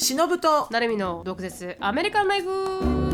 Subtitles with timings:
[0.00, 0.66] 忍と。
[0.70, 1.76] なるみの毒舌。
[1.78, 3.09] アメリカンライフ。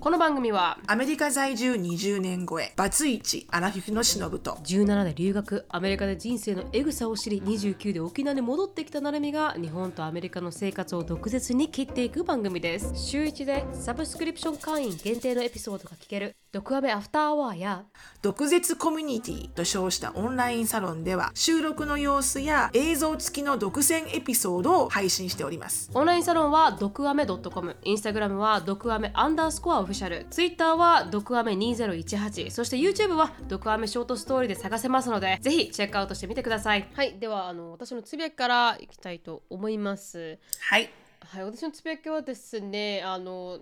[0.00, 12.92] この番組はアメリカ在住20年超えバツイチアラフィフのしのぶと17で留学アメリカで人生のエグさを知り29で沖縄に戻ってきたなるみが日本とアメリカの生活を毒舌に切っていく番組です。
[12.94, 17.84] 週1でサブスクリプション会員限定のエピソードが聞ける毒アメアフターアワーや
[18.22, 25.90] 毒舌コミュニティと称したオンラインサロンでは収録の様子や映像付きの独占エピソードを配信しております。
[25.92, 30.26] オンラインサロンは毒アメ .com インスタグラムは毒アメアンダースコアオフィシャル。
[30.28, 36.86] ツイッターは毒アメ2018そして YouTube は毒アメショートストーリーで探せますのでぜひチェックアウトしてみてください。
[36.92, 37.18] はい。
[37.18, 40.38] ではあの私のつぶやきからいきたいと思います。
[40.60, 40.90] はい。
[41.20, 41.44] はい。
[41.44, 43.60] 私のつぶやきはですねあの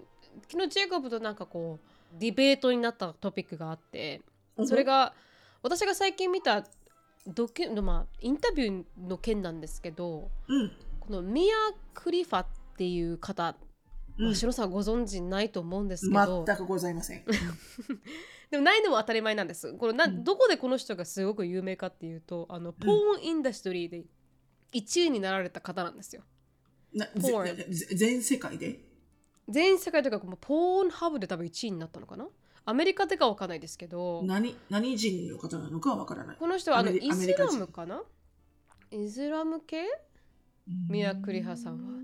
[0.49, 4.21] 昨日ジェイコブとなんかこうディベートになったトピックがあって
[4.65, 5.15] それが
[5.63, 6.65] 私が最近見た
[7.25, 10.73] ドキュの、まあ、インタビューの件なんですけどうん。
[10.99, 12.47] このミア・クリファっ
[12.77, 13.55] ていう方、
[14.19, 14.25] うん。
[14.27, 17.25] まあ、白さんご存知ないと思うんですけど、全くございません。
[18.51, 19.73] でもないのも当たり前なんです。
[19.75, 20.25] これな、うん。
[20.25, 24.05] どこでこの人がすごく有名かっていうとあのポーンインダストリーで
[24.73, 26.23] 1位になられた方なんですよ。
[26.93, 27.57] なポーン。
[27.57, 28.81] ぜぜ全世界で？
[29.49, 32.29] 全世界というかポーンハブで多分1位になったのかな？
[32.65, 34.23] アメリカでかわかんないですけど。
[34.25, 36.37] 何何人の方なのかはわからない。
[36.37, 38.03] この人はあのイスラムかな？
[38.91, 39.85] イスラム系？
[40.89, 42.01] ミア・カリファさんは。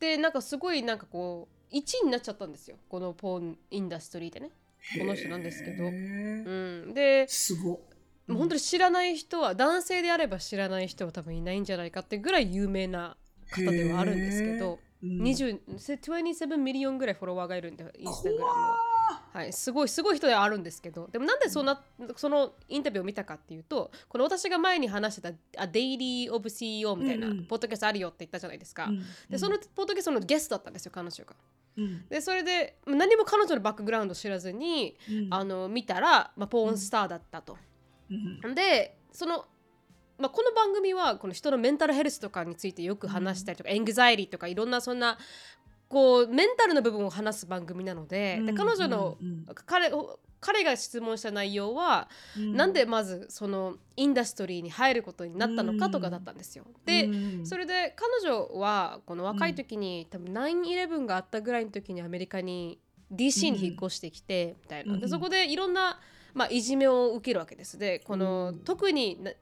[0.00, 2.76] でなんかすごいなんかこう1位になっちゃったんですよ。
[2.88, 4.50] この porn industry でね。
[4.98, 5.84] この人なんですけど。
[5.84, 7.78] うん、ですごっ。
[8.26, 13.16] もう本当に知らない人は男性であれば知らない人は多分いないんじゃないかってぐらい有名な
[13.50, 15.22] 方ではあるんですけど、うん。
[15.22, 18.85] 20 27 million ぐらいフォロワーがいるんでインスタグラムは。
[19.32, 21.82] はい、すごいすごい人ではあるんですけどでもなんでそんな、
[22.16, 29.02] そのインタビューを見たかっていうとこの私が前に話してたあデイリー・オブ・ CEO みたいなポッドキャストあるよって言ったじゃないですか、うん。
[29.28, 31.34] でそのポッドキャストのゲストだったんですよ彼女が。
[31.76, 32.08] うん。
[32.08, 35.28] でそれで何も彼女のバックグラウンド知らずに、うん。
[35.30, 37.58] あの見たら、まあ、ポーンスターだったと。
[38.10, 38.54] うん。
[38.54, 39.46] でその、
[40.18, 45.18] まあ、この番組はこの人のメンタルヘルスとかについてよく話したりとか、エングザイリーとかいろんなそんな
[45.88, 49.90] こうメンタルの部分を話す番組なので,、でうん彼女の、うん彼
[50.38, 56.64] 彼が質問した内容は、なんでまずそのインダストリーに入ることになったのかとかだったんですよ。
[56.84, 57.46] で、うん。
[57.46, 62.78] それで彼女はこの若い時に、多分9-11があったぐらいの時にアメリカに
[63.12, 65.00] DC に引っ越してきてみたいな、うん。
[65.00, 65.98] でそこでいろんな、
[66.34, 67.78] まあ、いじめを受けるわけです。
[67.78, 68.58] でこの、うん。
[68.60, 69.32] 特にな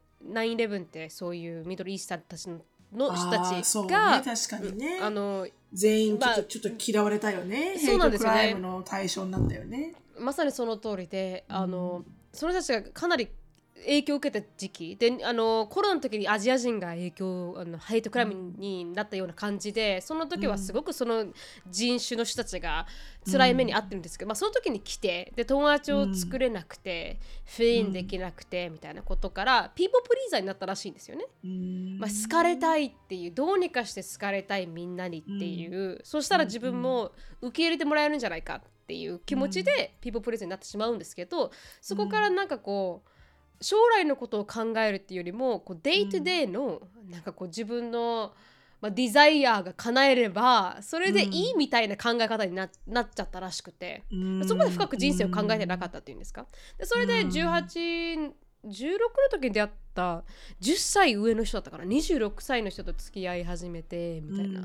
[0.43, 2.61] 9-11ってそういうミドルイースタンたちの
[2.95, 7.77] の人たちが、ね、確かにね、あの全員ちょっと,、まあちょっと嫌われたよね。
[7.79, 8.55] そうなんですよね。
[8.55, 9.95] の対象になったよね。
[10.19, 13.29] まさにその通りであの、うその人たちがかなり
[13.77, 14.97] 影響を受けた時期。
[14.97, 21.27] であのコロナの時にアジア人が影響あのヘイトクライムになったような感じで、その時はすごくその
[21.69, 22.87] 人種の人たちが
[23.31, 31.27] 辛い目に遭ってるんですけど、まあ、その時に来てで友達を作れなくて、フェインできなくてみたいなことからピーポープリーザーになったらしいんですよね。
[31.45, 31.99] うん。
[31.99, 37.13] まあ、好かれたいっていうどうにかして好かれたいみんなにっていう、そしたら自分も
[37.43, 43.11] 受け入れてもらえるんじゃないかっていう気持ちで people pleaser になってしまうんですけどそこからなんかこう
[43.61, 48.33] 将来のことを考えるっていうよりもこう day to day のなんかこう自分の、
[48.81, 54.03] まあ、 desire が叶えればそれでいいみたいな考え方にななっちゃったらしくて。
[54.13, 56.47] うんそこまで深く人生を考えてなかったっていうんですか？
[56.79, 58.33] でそれで18、
[58.67, 60.25] 16の時に出会った
[60.61, 64.63] 10歳上の人だったから26歳の人と付き合い始めてみたいな。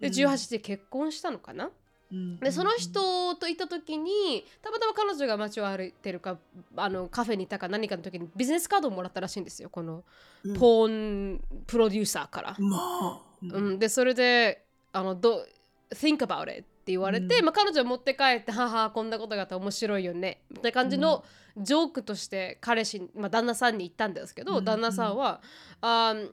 [0.00, 1.70] で18で結婚したのかな？
[2.12, 2.36] うん。
[2.38, 6.38] でその人といた時にたまたま彼女が街を歩いてるか
[6.76, 10.04] あのカフェにいたか何かの時にビジネスカードをもらったらしいんですよこの
[10.44, 10.54] うん。
[10.54, 12.56] ポーンプロデューサーから。
[12.58, 15.44] まあ、うん、でそれであのど
[15.90, 17.44] Think about it って言われて、うん。
[17.44, 21.24] まあ、彼女は持って帰って「ははこんなことがあったら面白いよね」みたいな感じの
[21.56, 24.64] ジョークとして彼氏に、まあ、旦那さんに言ったんですけど、うん。
[24.64, 25.40] 旦那さんは
[25.82, 26.32] 「um,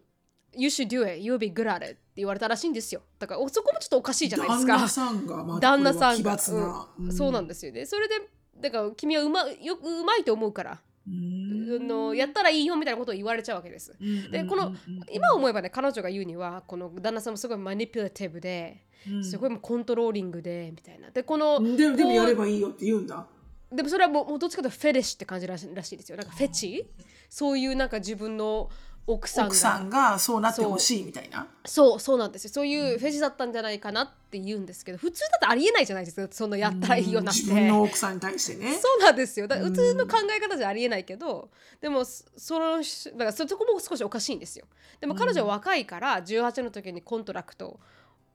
[0.55, 3.01] You should do it you'll be good at it」って言われたらしいんですよ。
[3.19, 4.73] だからおそこもちょっとおかしいじゃないですか。
[4.73, 7.13] 旦那さんが、まあ、旦那さんが、奇抜な、うん。
[7.13, 7.85] そうなんですよね。
[7.85, 8.15] それで
[8.59, 11.79] だから君はうまよくうまいと思うから、うん。
[11.81, 13.95] あのやったらいいよみたいなことを言われちゃうわけです。
[14.31, 14.75] でこの
[15.11, 18.85] 今思えばね彼女が言うにはこの旦那さんもすごいマニピュラティブで、
[19.21, 21.09] すごいコントローリングでみたいな。
[21.09, 23.25] でこのうんでもでもやればいいよって言うんだ。
[23.71, 26.17] でもそれはもうもうどっちかというとフェレッシュって感じらしらしいですよ。
[26.17, 26.85] なんかフェチ？
[27.27, 28.69] そういうなんか自分の
[29.05, 29.47] 奥さんが。
[29.49, 31.47] 奥さんがそうなってほしいみたいな。
[31.65, 32.51] そうそうなんですよ。
[32.53, 36.33] そういうフェチだったんじゃないかなって言うんですけど普通だとありえないじゃないですか。
[36.33, 38.73] そんなやったらいいよなんて自分の奥さんに対してね。
[38.75, 39.47] そうなんですよ。
[39.47, 41.49] だ普通の考え方じゃありえないけど
[41.81, 44.65] でもそそのだからそそこも少しおかしいんですよ。
[45.01, 47.79] でも彼女は若いから18の時に contract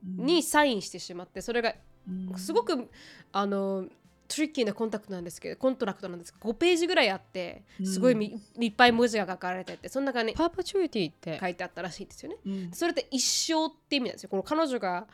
[0.04, 1.74] にサインしてしまってそれが
[2.06, 2.38] うん。
[2.38, 2.88] すごく
[3.32, 3.86] あの
[4.28, 12.36] トリッキーな contact なんですけど contract なんですけど5ページぐらいあってすごいみ、いっぱい文字が書かれててその中に「perpetuity」って書いてあったらしいですよね。
[12.44, 14.28] うんそれって一生って意味なんですよ。
[14.28, 15.08] この彼女が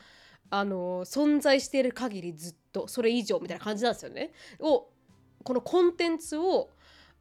[0.49, 4.31] あの存在している限りずっとそれ以上みたいな感じなんですよね。
[4.59, 4.89] を
[5.43, 6.69] このコンテンツを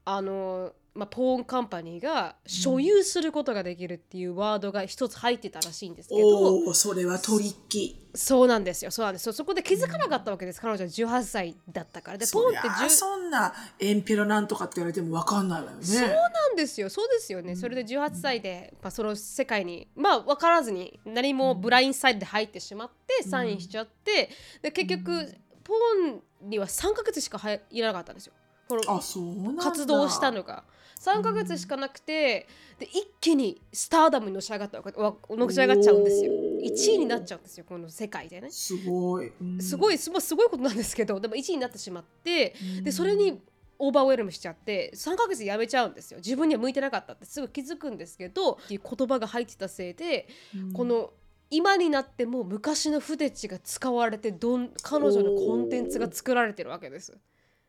[0.05, 8.17] あの、まあ、 porn company が所有することができるっていうワードが一つ入ってたらしいんですけど、おお、それはトリッキー。
[8.17, 8.93] そうなんですよ。
[8.93, 9.27] そうなんです。
[9.27, 12.19] よそこで気づかなかったわけです、彼女は18歳だったから。
[12.19, 15.85] でポーンって10ゃそんなエンペラなんとかって言われてもわかんないわよね。
[15.85, 16.89] そうなんですよ。
[16.89, 24.31] そうですよね、それで18歳で、まあ、その世界にまあ分からずに何もブラインサイドで入ってしまってサインしちゃって、
[24.63, 28.35] で結局ポーンには3ヶ月しか入らなかったんですよ
[28.69, 29.63] この。
[29.63, 30.65] 活動したのが。
[31.01, 32.47] 3ヶ月しかなくて
[32.79, 36.33] で一気にスターダムにのし上がったのし上がっちゃうんですよ。
[36.33, 38.51] おー1位になっちゃうんですよこの世界でね。
[38.51, 39.31] すごい。
[39.41, 39.61] うん。
[39.61, 43.43] すごいすごいすごいことなんですけどでも1位になってしまってでそれに
[43.79, 46.19] オーバーウェルムしちゃって3ヶ月で辞めちゃうんですよ。
[46.19, 50.29] 自分には向いてなかったってすぐ気づくんですけどっていう言葉が入ってたせいで、
[50.73, 51.13] この
[51.51, 57.19] 今になっても昔のフテチが使われてどん彼女のコンテンツが作られてるわけです。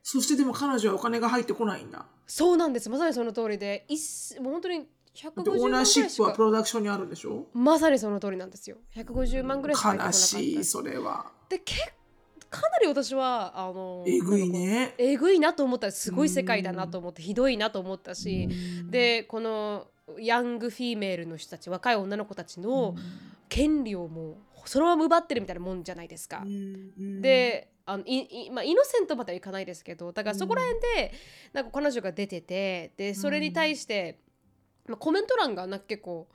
[0.07, 2.06] そしてでも彼女はお金が入ってこないんだ。
[2.28, 2.92] そうなんです。
[2.92, 3.86] まさにその通りで。
[3.90, 3.98] いっ
[4.40, 4.86] もう本当にで
[5.16, 7.48] 150オーナー万ぐらいしシップはプかロダクションにあるんでしょ？
[7.54, 8.78] まさにその通りなんですよ。
[8.96, 10.13] 150万ぐらいしか入ってこなか悲った。
[10.13, 11.31] しい、それは。
[11.50, 11.74] でけ
[12.52, 14.94] かなり私はあのえぐいね。
[15.00, 18.48] えぐいなと思ったらすごい世界だなと思ってひどいなと思ったし
[18.92, 19.88] でこの
[20.19, 22.96] ヤングフィメールの人たち若い女の子たちの
[23.50, 24.36] 権利をもう
[24.66, 26.44] そのまま奪ってるみたいなもんじゃないですか。
[26.46, 31.14] うん、であのいいまあ、イノセントまではいかないですけどだからそこら辺で
[31.54, 34.20] なんか彼女が出ててでそれに対して、
[34.88, 36.28] まあ、コメント欄がなんか結構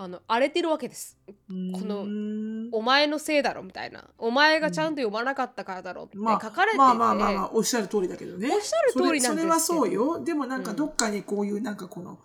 [0.00, 1.18] あの荒れてるわけです。
[1.50, 2.68] うん、このうん。
[2.70, 4.04] お前のせいだろみたいな。
[4.16, 8.48] お前がちゃんと読まなかったからだろって書まあかれてて、まあまあまあまあおっしゃる通りだけどね。
[8.54, 10.22] おっしゃる通りなんですけどそれはそうよ。
[10.22, 10.76] でもなんかうん。
[10.76, 12.20] どっかにこういうなんかこの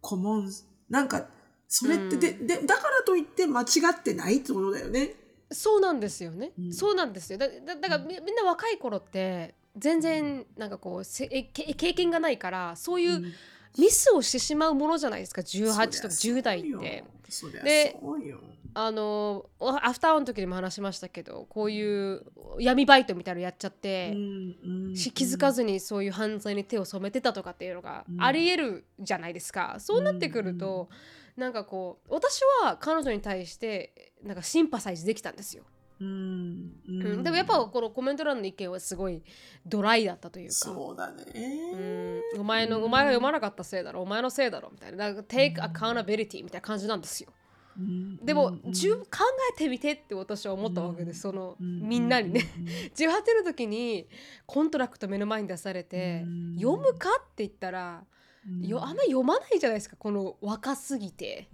[0.00, 0.52] コモン
[0.88, 1.26] なんか
[1.70, 2.20] それってうん。
[2.20, 5.14] で,、でだからといって間違ってないってことだよね。
[5.52, 6.72] そうなんですよね、うん。
[6.72, 7.38] そうなんですよ。
[7.38, 13.32] だだだからみみんな若い頃って全然なんかこうせ経験がないからそういううん。
[13.78, 17.04] ミスをしてしまうものじゃないですか？18とか10代って。
[17.62, 17.96] で
[18.74, 22.24] あのアフターの時にも話しましたけどこういう
[22.58, 24.56] 闇バイトみたいなのやっちゃって、うん
[24.88, 28.22] うんし気づかずにそういう犯罪に手を染めてたとかっていうのがうん。
[28.22, 30.88] ありえるじゃないですか、そうなってくると、
[31.36, 35.64] なんかこう私は彼女に対してなんかシンパサイズできたんですよ、
[36.00, 36.72] うん。
[36.88, 37.20] ううん。
[37.20, 39.22] んでもやっぱこのコメント欄の意見はすごい
[39.66, 40.54] ドライだったというか。
[40.54, 42.40] そうだね、うん。
[42.40, 44.02] お前のお前が読まなかったせいだろ。
[44.02, 45.12] お前のせいだろみたいな。
[45.12, 47.30] なんか take accountability みたいな感じなんですよ。
[47.78, 48.16] うん。
[48.24, 48.54] でも、うん。
[48.62, 48.70] 考
[49.54, 51.88] えてみてって私は思ったわけです、その、うん。
[51.88, 52.42] みんなにね。
[52.58, 52.64] うん。
[52.96, 54.08] 18の時に
[54.46, 56.54] contract 目の前に出されて、うん。
[56.56, 58.19] 読むかって言ったら、うん
[58.62, 61.48] よあんまり読まないじゃないですかこの若すぎて。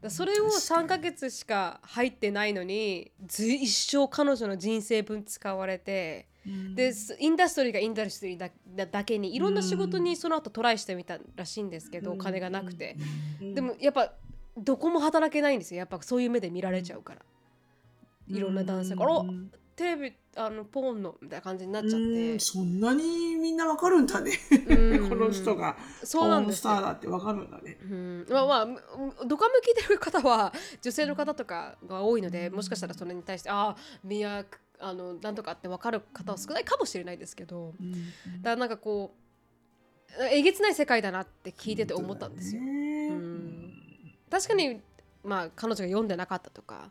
[0.00, 6.74] だそれを3ヶ月しか入ってないのにず一生彼女の人生分使われて、うん。
[6.74, 12.96] です industry が industry だだだけにいろんな仕事にその後トライしてみたらしいんですけど、お金がなくて、
[13.40, 13.54] うん。
[13.54, 14.12] でもやっぱ
[14.56, 15.78] どこも働けないんですよ。
[15.78, 17.22] やっぱそういう目で見られちゃうから、
[18.28, 24.32] いろんな男性が「あらうんテレビあのポーンの」みたいな感じになっちゃっうてんそんなにみんなわかるんだね。
[24.66, 25.06] うん。
[25.08, 25.76] この人が。
[26.02, 26.70] そうなんですよ。
[26.72, 27.78] ポーンスターだってわかるんだね。
[27.82, 28.82] うん、まあまあむ
[29.26, 34.44] ドカム聞いてる方は女性の方とかが多いのでもしかしたらそれに対してああミヤ
[34.80, 37.92] あのなんとかって分かる方は少ないかもしれないですけどうん。
[37.92, 38.02] だか
[38.42, 39.14] らなんかこ
[40.18, 42.62] うえげつない世界だなって聞いてて思ったんですよ。
[42.62, 43.74] ねうん。
[44.28, 44.80] 確かに
[45.22, 46.90] まあ彼女が読んでなかったとか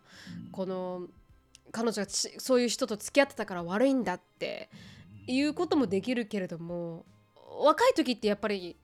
[0.54, 1.08] この
[1.72, 4.70] 彼女がちそういう人と付き合ってたから悪いんだって
[5.28, 7.06] いうこともできるけれども
[7.62, 8.78] 若い時ってやっぱり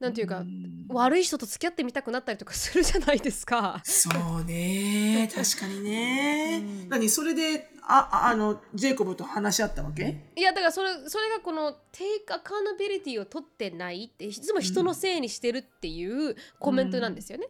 [0.00, 0.86] なんていうか、ん。
[0.90, 3.80] 悪い人と付き合ってみたくなったりとかするじゃないですか。
[3.84, 4.08] そ
[4.40, 5.28] うね。
[5.34, 6.88] 確かにね、うん。
[6.88, 10.30] 何それであああのジェイコブと話し合ったわけ？
[10.36, 17.48] いやだからそれそれがこのテイクアカウンタビリティを取ってないっていつも人のせいにしてるっていうコメントなんですよね。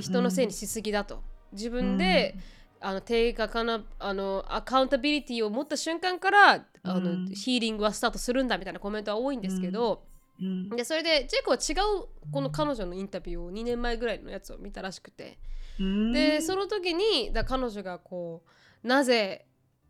[0.00, 1.22] 人のせいにしすぎだと。
[1.52, 2.36] 自分で、
[2.80, 7.26] あのテイクアカウンあのアカウンタビリティを持った瞬間からあの、うん。
[7.26, 10.04] ヒーリングはスタートするんだみたいなコメントは多いんですけど、
[10.40, 10.70] うん。
[10.70, 15.38] でそれでジェイコは違うこの彼女のインタビューを2年前ぐらいのやつを見たらしくて。
[15.80, 16.12] うん。
[16.12, 18.42] でその時にだ彼女がこ
[18.84, 19.46] うなぜ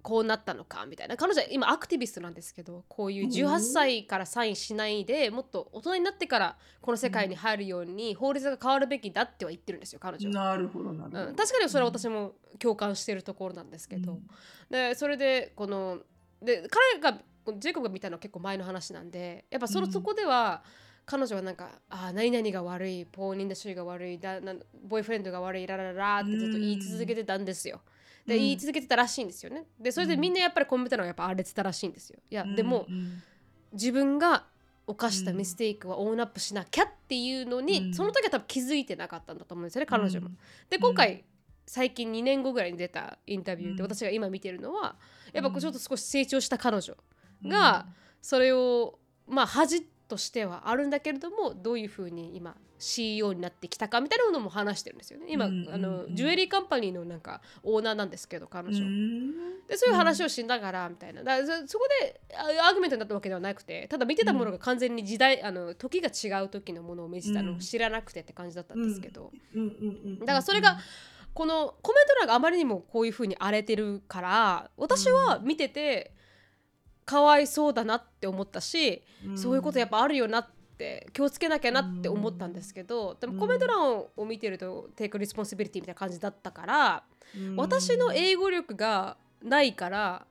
[0.07, 1.17] こうなったのかみたいな。
[1.17, 10.51] 彼女は今アクティビストなんですけどこういう18歳からサインしないでもっと大人になってからこの世界に入るように法律が変わるべきだっては言ってるんですよ彼女は。
[10.51, 14.21] なるほどなるほど、うん、確かにそれは私も共感してるところなんですけど、
[14.71, 15.99] でそれでこの
[16.41, 17.19] で彼が
[17.59, 20.63] ジェイコブが見たのは結構前の話なんでやっぱその、うんそこでは
[21.05, 27.77] 彼女はなんか「ああ何々が悪いポーンインダストリーが悪いだなボーイフレンドが悪いララララ」ってずっと言い続けてたんですよ。
[27.77, 27.96] でうん
[28.35, 29.65] 言い続けてたらしいんですよね。
[29.79, 32.19] でそれでみんなやっぱりコンピューターのやっぱ荒れてたらしいんですよ。
[32.31, 33.23] いやでも、うん。
[33.73, 34.45] 自分が
[34.87, 37.95] 犯したミステイクはオーンアップしなきゃっていうのに、うん。
[37.95, 40.29] その時は多分気づいてなかったんだと思うんですよね彼女も。
[40.29, 40.39] うん。
[40.71, 41.25] で今回、
[41.67, 43.91] 最近2年後ぐらいに出たインタビューで、うん。
[43.91, 44.97] 私が今見てるのは
[45.33, 46.97] やっぱこうちょっと少し成長した彼女
[47.45, 47.51] うん。
[47.51, 47.87] が、
[48.23, 55.27] それをまあ恥としてはあるんだけれどもどういうふうに今 CEO になってきたかみたいなのも話してるんですよね。
[55.31, 58.85] 今、うんあのうんジュエリーカンパニーのなんかオーナーなんですけど彼う女。
[58.85, 59.67] ん。
[59.67, 61.23] でそういう話をしながらみたいな。
[61.23, 67.61] だからそそこであアーギュメントになったわけではなくてただ見てたものが完全に時代、あの時が違う時のものを見せたのをうん。
[67.61, 69.61] 知らなくてって感じだったんですけど、うん。
[69.61, 69.71] うんう
[70.11, 70.79] んだからそれが
[71.33, 76.13] このコメント欄があまりにもこういう風に荒れてるから私は見てて
[77.07, 79.03] かわいそうだなって思ったし、
[79.37, 87.57] そういうことやっぱあるよなって気をつけなきゃなって思ったんですけど、でもコメント欄を見てると take responsibility みたいな感じだったから、うん。
[87.57, 90.27] 私の英語力がないから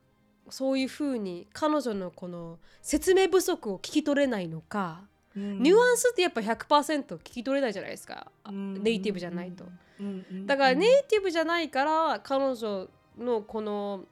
[0.50, 5.02] そういう風に彼女のこの説明不足を聞き取れないのか、
[5.36, 5.64] うん。
[5.64, 8.84] ニュアンスってやっぱ100%聞き取れないじゃないですか、うん。
[8.84, 9.66] ネイティブじゃないと。
[10.00, 10.26] うん。
[10.30, 10.46] うん。
[10.46, 14.04] だからネイティブじゃないから彼女のこの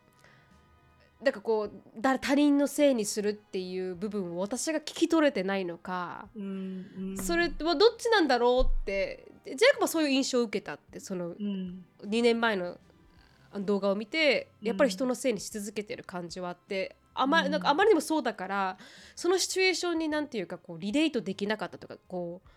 [1.24, 7.18] だからこう誰他人のせいにするっていう部分を私が聞き取れてないのか、うんうん。
[7.18, 9.28] それはどっちなんだろうって。
[9.46, 11.86] ジェイコブはそういう印象を受けたってそのうん。
[12.04, 12.78] 2年前の
[13.60, 17.52] 動画を見てやっぱり人のせいにし続けてる感じはあってあま,、うん。
[17.52, 18.78] なんかあまりにもそうだから
[19.16, 22.50] そのシチュエーションになんていうかこうリレートできなかったとかこう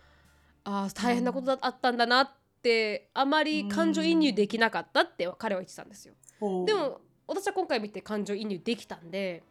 [0.63, 2.29] あー大変なことだあったんだなっ
[2.61, 6.13] てあまり感情移入できなかったって彼は言ってたんですよ。
[6.65, 9.43] でも私は今回見て感情移入できたんで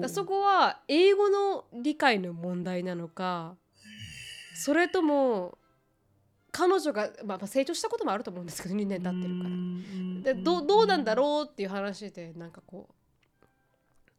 [0.00, 3.56] だそこは英語の理解の問題なのか
[4.54, 5.58] それとも
[6.52, 10.34] 彼女が、まあ、まあ成長したこともあると思うんですけど2年経ってるから。
[10.34, 12.94] でどうどうなんだろうっていう話でなんかこう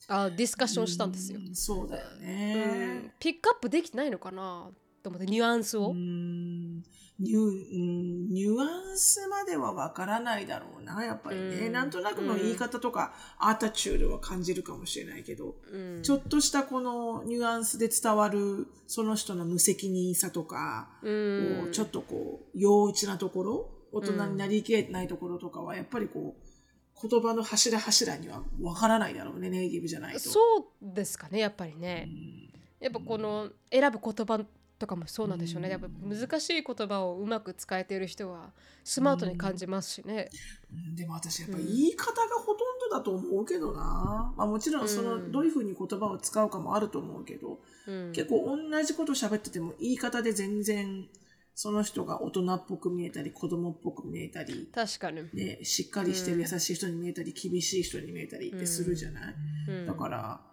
[0.07, 1.39] あディスカッションしたんですよ。
[1.39, 1.55] うん。
[1.55, 2.25] そうだようん。
[2.25, 4.71] ねピックアップできてないのかな
[5.03, 5.91] と思ってニュアンスを？
[5.91, 6.83] うん。
[7.19, 11.71] ニュうんニュアンスまではわからないだろうなやっぱりね、うん。
[11.71, 16.01] なんとなくの言い方とか、アタチュードは感じるかもしれないけど、うん。
[16.01, 21.11] ちょっとしたこのニュアンスで伝わるその人の無責任さとか、う
[21.67, 21.69] ん。
[21.71, 30.19] ちょっとこう幼稚なところ大人になりきれてないところとかはやっぱりこう言葉の柱柱にはわからないだろうねネイティブじゃないと。
[30.19, 30.39] そ
[30.81, 32.07] うですかねやっぱりね。
[32.07, 32.49] うん。
[32.79, 34.43] やっぱこの選ぶ言葉
[34.79, 35.67] とかもそうなんでしょうね。
[35.67, 35.71] うん。
[35.71, 35.87] やっぱ
[36.27, 38.51] 難しい言葉をうまく使えている人は
[38.83, 40.29] スマートに感じますしね。
[40.71, 40.95] うん。
[40.95, 41.65] でも私やっぱうん。
[41.65, 42.57] 言い方がほとん
[42.89, 45.31] どだと思うけどな、まあ、もちろんそのうん。
[45.31, 48.11] どういうふうに言葉を使うかもあると思うけど、うん。
[48.11, 51.07] 結構同じこと喋ってても言い方で全然
[51.55, 55.21] その人が大人っぽく見えたり子供っぽく見えたり、確かに。
[55.33, 56.37] ね、しっかりしてうん。
[56.39, 59.35] る優しい人に見えたり厳しい人に見えたりってするじゃない、
[59.69, 59.85] うん。
[59.85, 60.52] だから、うん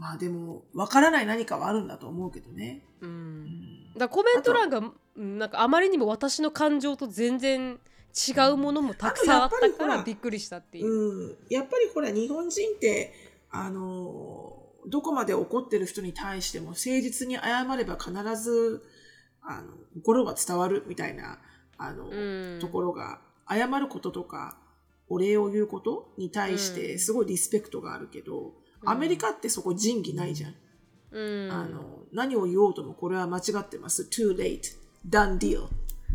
[0.00, 2.82] まあでも分からない何かはあるんだと思うけどね。
[3.02, 3.44] ううん。
[3.44, 7.78] んだコメント欄がうんなんかあまりにも私の感情と全然
[8.14, 10.86] 違うものもたくさんあったかららびっくりしたっていう。
[10.86, 13.12] うん、やっぱりほら日本人って
[13.50, 18.82] あのどこまで怒ってる人に対しても誠実に謝れば必ず
[19.42, 21.38] あの心が伝わるみたいな
[21.76, 22.58] あの、うん。
[22.58, 24.56] ところが謝ることとか
[25.10, 26.76] お礼を言うことに対しうん。
[26.76, 30.54] てすごいリスペクトがあるけど、うんアメリカってそこ仁義ないじゃん。
[31.12, 31.52] うん。
[31.52, 34.08] あの何を言おうともこれは間違ってます。
[34.10, 34.60] too late,
[35.08, 35.68] done deal,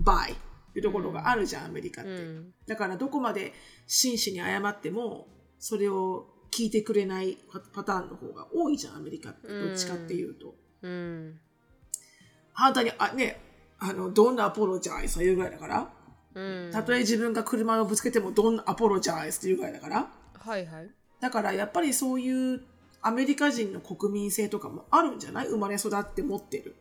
[0.04, 0.34] bye.
[0.34, 0.38] っ
[0.74, 2.12] ていうところがあるじゃん、アメリカって。
[2.12, 2.54] うん。
[2.68, 3.54] だからどこまで
[3.88, 5.28] 真摯に謝っても
[5.60, 9.48] それを聞いてくれないパパターンの方が多いじゃんアメリカって。
[9.48, 11.40] どっちかっていうと、うん。
[12.54, 13.42] 反対にあね
[13.80, 15.90] あのどんなアポロジャイズというぐらいだから。
[16.34, 16.72] うん。
[16.72, 20.12] たとえ自分が車をぶつけてもどんなアポロジャイズというぐらいだから。
[20.34, 20.90] はいはい。
[21.26, 22.62] だからやっぱりそういう
[23.02, 25.48] アメリカ人の国民性とかもあるんじゃない？
[25.48, 26.76] 生まれ育って持ってる。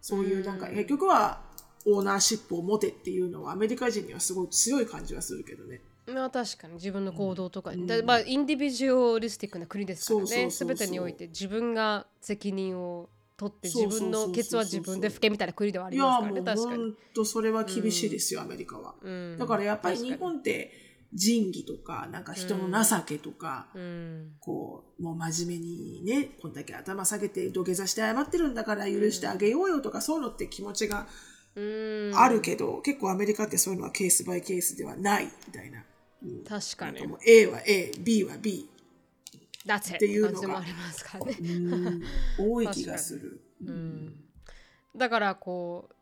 [0.00, 0.74] そういうなんかうん。
[0.74, 1.42] 結局は
[1.84, 5.82] オーナーシップを持てっていうのはアメリカ人にはすごい強い感じはするけどね。
[6.06, 7.74] まあ確かに自分の行動とか。
[7.74, 7.86] に、うん。
[7.86, 18.94] だまあインディビジュアリスティックな国ですからね全てにおいて自分が責任を取って自分のケツは自分で拭けみたいな国ではありますからね確かに本当それは厳しいですよ、アメリカは。
[19.02, 19.10] う。
[19.10, 20.72] んだからやっぱり日本って
[21.12, 24.32] 仁義とか、なんか人の情けとか、うん。
[24.40, 31.08] こう、もう真面目にね、こんだけ頭下げて土下座して謝ってるんだから許してあげようよとか、そういうのって気持ちが
[31.56, 32.12] うん。
[32.14, 35.82] あるけど、結構アメリカってそういうのはケースバイケースではないみたいな。
[36.22, 36.44] うん。
[36.44, 38.68] 確かに A は A、B は B。
[39.68, 41.36] っていうのが感じもありますからね。
[41.40, 42.02] うん
[42.38, 43.40] 多い気がする。
[43.66, 44.24] うん。
[44.96, 45.94] だからこう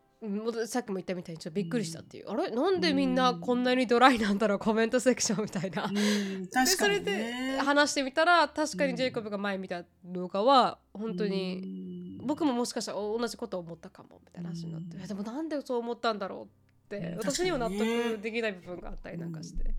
[0.67, 2.51] さっきも言ったみたいにちょっとびっくりしたっていう、あれ？
[2.51, 4.59] なんでみんなこんなにドライなんだろう？
[4.59, 5.93] コメントセクションみたいな、うん。
[5.93, 7.57] で確かにそれでね。
[7.59, 12.27] 話してみたら確かにジェイコブが前見た動画は本当にうん。
[12.27, 16.49] 僕ももしかしたら同じことを思ったかもみたいな話になって、でもなんでそう思ったんだろ
[16.91, 17.17] うってうん。
[17.19, 19.73] 私には納得できない部分があったりなんかして、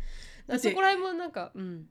[0.59, 1.87] そこら辺もなんかうん、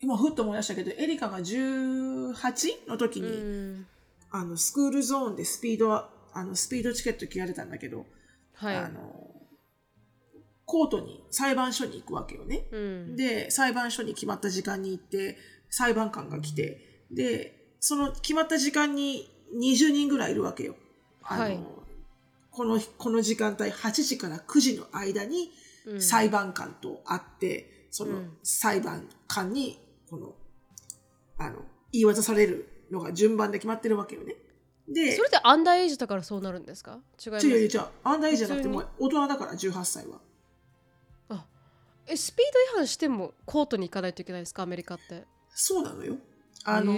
[0.00, 3.86] 今ふっと思い出したけど、エリカが18の時うに、ん、
[4.32, 8.06] あのスクールゾーンでスピードはあのスピードチケット切られたんだけど、
[8.54, 9.30] はいあの
[10.66, 12.66] コートに裁判所に行くわけよね。
[12.72, 15.36] うん、で裁判所に決まった時間に行って
[15.68, 20.74] 裁判官が来てでその決まった時間に20人ぐらいいるわけよ。
[21.22, 21.58] あのはい
[22.50, 25.50] このこの時間帯8時から9時の間に
[25.86, 30.34] うん裁判官と会って、そのうん裁判官にこの
[31.36, 31.62] あの
[31.92, 34.36] 言い渡されるのが順番で決まってるわけよね。
[34.88, 37.00] でそれってアンダーエイジだからそうなるんですか？
[37.24, 37.46] 違います。
[37.48, 37.80] 違う違う違う。
[38.02, 40.20] アンダーエイジじゃなくてもう大人だから18歳は。
[41.30, 41.46] あ。
[42.06, 44.62] えスピード違反してもコートに行かないといけないですか？
[44.62, 45.24] アメリカって。
[45.50, 46.16] そうなのよ。
[46.64, 46.94] あの、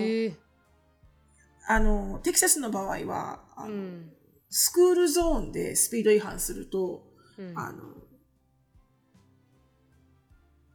[1.68, 4.12] あのテキサスの場合はあの、うん。
[4.48, 7.04] スクールゾーンでスピード違反すると、
[7.38, 7.52] うん。
[7.56, 7.82] あの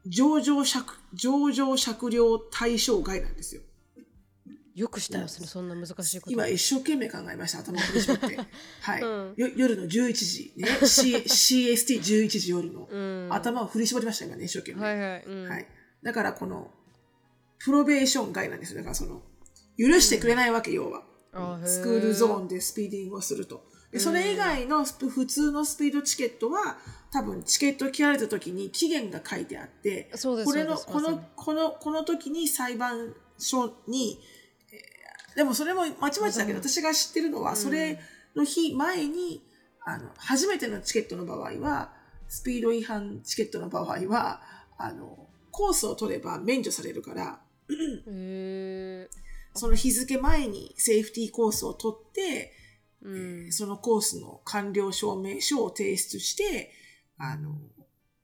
[0.07, 3.61] 上場酌上場酌量対象外なんですよ。
[4.75, 5.41] よく知ってます。
[5.41, 6.31] ねそんな難しいこと。
[6.31, 8.39] 今一生懸命考えました頭を振り絞って、
[8.81, 9.01] はい。
[9.01, 9.33] うん。
[9.35, 11.15] よ夜の11時ね C
[11.73, 13.27] CST11 時夜の、うん。
[13.31, 15.49] 頭を振り絞りました今ね一生懸命、はいはい、うん。
[15.49, 15.67] はい、
[16.03, 16.71] だからこの
[17.59, 18.77] プロベーション外なんですよ。
[18.77, 19.21] だからその
[19.77, 21.03] 許してくれないわけ、要は。
[21.65, 23.69] スクールゾーンでスピーディングをすると。
[23.91, 26.77] でそれ以外の普通のスピードチケットは
[27.11, 34.40] 多分チケット切られた時に期限が書いてあってこれのこのこのこの時に裁判所に、えー
[35.35, 37.57] でもそれもまちまちだけど私が知ってるのは、うん。
[37.57, 37.99] それ
[38.35, 39.43] の日前に
[39.85, 41.93] あの初めてのチケットの場合は
[42.27, 44.41] スピード違反チケットの場合は
[44.77, 47.39] あのコースを取れば免除されるから
[49.53, 52.53] その日付前にセーフティーコースを取って、
[53.01, 53.51] うん。
[53.51, 56.71] そのコースの完了証明書を提出して、
[57.17, 57.57] あの、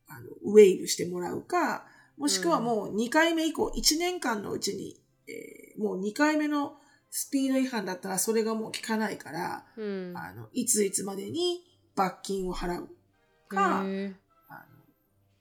[0.07, 1.85] あのウェイブしてもらうか、
[2.17, 6.73] もしくはもう2回目以降、1年間のうちに、えーもう2回目の
[7.09, 10.13] スピード違反だったらそれがもう効かないから、うん。
[10.15, 11.63] あの、いついつまでに
[11.95, 12.89] 罰金を払う
[13.47, 14.09] か、あの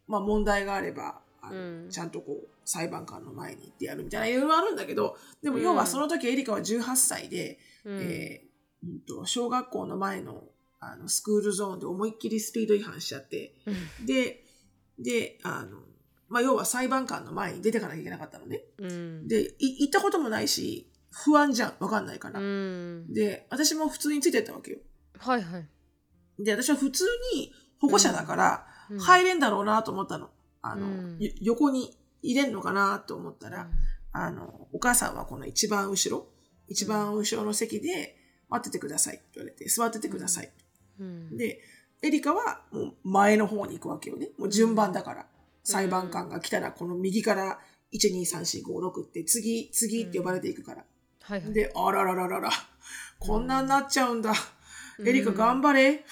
[0.07, 1.91] まあ問題があれば、あのうん。
[1.91, 5.63] ちゃんとこう裁判官の前に行ってやるみたいないろいろあるんだけど、でもうん。
[5.63, 8.01] 要はその時エリカは18歳で、うん。
[8.01, 8.47] えー
[8.85, 10.45] うんと小学校の前の
[10.79, 13.55] あのスクールゾーンで思いっきりスピード違反しちゃって、
[14.05, 14.45] で、
[14.99, 15.79] で、あの、
[16.29, 18.63] まあ、要は裁判官の前に出てかなきゃいけなかったのね。
[18.79, 19.27] うん。
[19.27, 21.75] で、い行ったこともないし、不安じゃん。
[21.79, 22.41] わかんないから。
[22.41, 24.79] うんで、私も普通についてったわけよ。
[25.19, 25.69] はいはい
[26.39, 30.31] で、私は普通に保護者だから、うん入れんだろうなと思ったの。
[30.63, 33.69] あの、うんよ横に入れんのかなと思ったら、
[34.13, 36.29] あの、お母さんはこの一番後ろ、
[36.69, 38.17] 一番後ろの席で
[38.49, 40.53] 待っててくださいって言われて、座っててください。
[41.01, 41.61] うんで、
[42.03, 44.31] エリカはもう前の方に行くわけよね。
[44.39, 45.27] もう順番だから。
[45.65, 47.59] 裁判官が来たら、この右から、
[47.93, 50.85] 1、2、3、4、5、6って、次、次って呼ばれていくから。
[51.29, 52.51] はいはいで、あららららら、
[53.19, 54.31] こんなになっちゃうんだ。
[54.99, 56.05] うんエリカ頑張れ。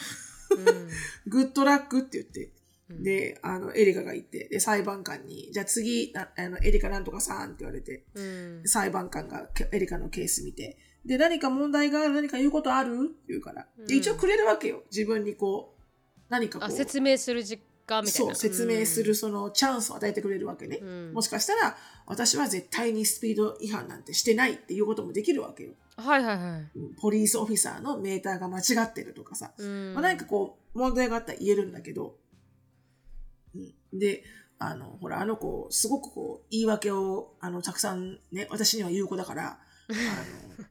[0.51, 0.89] うん
[1.27, 2.51] グッドラックって言って。
[2.91, 12.95] うんで、あの、エリカが行って、で、裁判官に、じゃあ次、なあの、エリカなんとかさんって言われて、うん裁判官がけエリカのケース見て、で、何か問題がある何か言うことある？
[12.95, 13.67] って言うから。
[13.87, 14.83] で、うん一応くれるわけよ。
[14.91, 15.83] 自分にこう、
[16.29, 16.69] 何かこう。
[16.69, 18.35] あ説明する時間みたいな。
[18.35, 20.79] そう、説明するそのチャンスを与えてくれるわけね。
[20.83, 21.13] うん。
[21.13, 25.73] もしかしたら、私は絶対にスピード違反なんてしてないっていうこともできるわけよ。
[25.97, 26.79] はいはいはい。
[26.79, 29.53] うんポリースオフィサーのメーターが間違ってるとかさ。
[29.57, 29.95] うん。
[29.95, 32.17] まあ、何かこう、問題があったら言えるんだけど、
[33.55, 34.25] うん、で、
[34.59, 40.65] あの、ほら、あの子、すごくこう、言い訳を、あの、たくさんね、私には言う子だから、あの、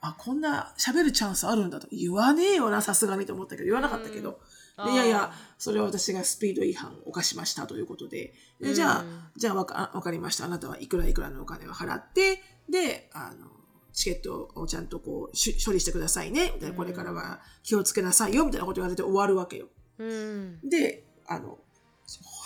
[0.00, 4.40] あ、こんな喋るチャンスあるんだと言わねえよな、さすがにと思ったけど、言わなかったけど、
[4.84, 10.44] でいやいや、それは私がスピード違反を犯しましたということで、でじゃあ、うんじゃあわかわかりました。
[10.44, 13.48] あなたはいくらいくらのお金を払って、で、あの、
[13.92, 16.52] チケットをちゃんとこう、し処理してくださいね。
[16.54, 19.68] みたいな、これからは気をつけなさいよ、みたいなこと言われて終わるわけよ。
[19.98, 21.58] うんで、あの、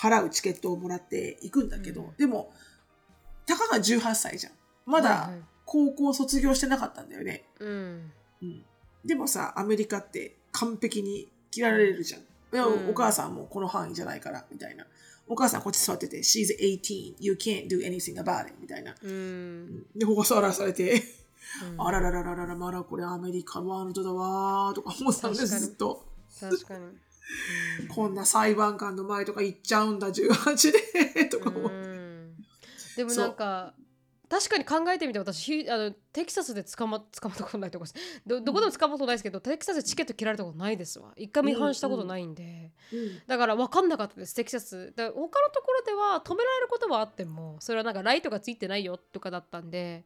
[0.01, 2.53] 払うチケットをもらって行くんだけど、うんでも、
[3.47, 4.53] たかが18歳じゃん。
[4.87, 5.31] まだ
[5.65, 7.45] 高校卒業してなかったんだよね。
[7.59, 8.13] うん
[8.43, 8.65] うん。
[9.05, 12.21] でもさ、アメリカって完璧に切られるじゃん。
[12.53, 14.85] うんお母さんもこの範囲じゃないから、みたいな。
[15.29, 18.95] お母さんこっち座ってて、she's 18, you can't do anything about it, みたいな。
[19.03, 21.03] うんで、保護さらされて、
[21.73, 26.05] うんあらららららら、まだこれアメリカワールドだわーとか思ってたんです、ずっと。
[26.39, 26.87] 確かに
[27.89, 30.73] こんな裁判官の前とか行っちゃうんだ、18
[31.15, 31.77] で、とか思って。
[31.77, 32.01] うん
[32.97, 33.73] でもなんか
[34.31, 37.85] 確かに考えてみて私あのテキサスで捕ま捕まったことないとこ
[38.25, 41.13] どどこでも捕まったことないですけど、テキサスでチケット切られたことないですわ。
[41.17, 43.21] 一回も違反したことないんで、うん。
[43.27, 44.93] だから分かんなかったですテキサス。
[44.95, 50.05] だ他のところでは止められることはあってもそれはなんかライトがついてないよとかだったんで、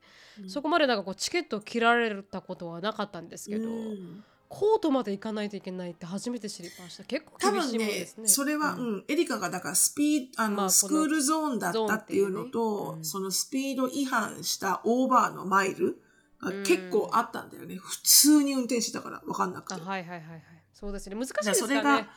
[0.48, 7.02] そこまでなんかこうチケットを切られたことはなかったんですけど、うんコートまで行かないといけないって初めて知りました。
[7.02, 8.28] 結構多厳しい分ねもんですね。
[8.28, 12.98] それは、うん、エリカがだからスピード、あの、まあスクールゾーンだったっていうのと、っていうね。
[12.98, 13.04] うん。
[13.04, 16.00] そのスピード違反したオーバーのマイル
[16.40, 17.74] がうん結構あったんだよね。
[17.76, 19.80] 普通に運転してたから分かんなくて。
[19.80, 20.42] あはいはいはいはい。
[20.72, 21.16] そうですね。
[21.16, 21.54] 難しいですね。
[21.54, 22.08] それが、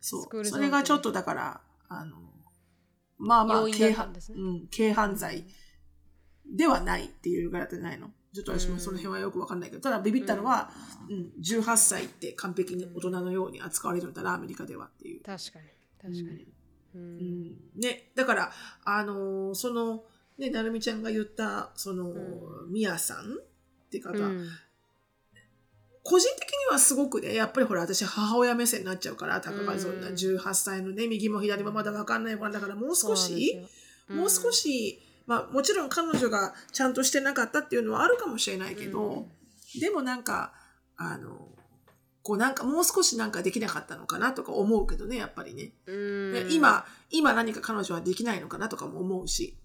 [0.00, 2.16] そう、それがちょっとだから、あの、
[3.18, 5.46] まあまあ、要因だ軽うん、軽犯罪
[6.44, 8.10] ではないっていうぐらいじゃないの？
[8.36, 10.70] ちょっと私もその辺はよくわかんないけど、ただビビったのは、
[11.08, 15.22] うん、18歳って完璧に大人のように扱われるんだな、アメリカではっていう。
[15.22, 15.64] 確かに
[16.02, 16.46] 確かに、
[16.94, 17.00] うん。
[17.00, 17.56] うん。
[17.80, 18.52] ね、だから、
[18.84, 20.04] あのーその、
[20.36, 23.20] ね、なるみちゃんが言った、その、うみやさんっ
[23.90, 24.46] て方、うん。
[26.02, 30.14] 個人的にはすごくね、やっぱりほら、私母親目線になっちゃうから、たかがそんなうん。
[30.14, 33.66] 18歳のね、右も左もまだわかんない子だから、もう少し、
[34.06, 39.26] そうもう少し、まあもちろん彼女がちゃんとしてなかったっていうのはあるかもしれないけど、
[39.80, 40.52] でもなんか、
[40.96, 41.48] あの、
[42.22, 45.72] こうなんかもう少しなんかできなかったのかなとか思うけどね、やっぱりね。
[45.86, 49.56] うんで今、今何か彼女はできないのかなとかも思うし。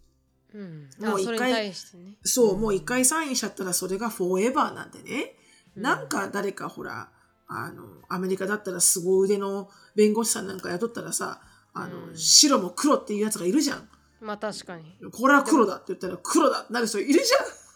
[0.53, 5.35] うん、もう一回あそねそう、もう一回サインしちゃったらそれがフォーエバーなんでね。
[5.75, 7.09] うんなんか誰かほら、
[7.47, 11.41] あの、アメリカだったら凄腕の弁護士さんなんか雇ったらさ、
[11.73, 13.89] あの、うん白も黒っていうやつがいるじゃん。
[14.21, 14.95] まあ確かに。
[15.11, 16.61] これは黒だって言ったら黒だ。
[16.61, 17.19] ってなる人いるじ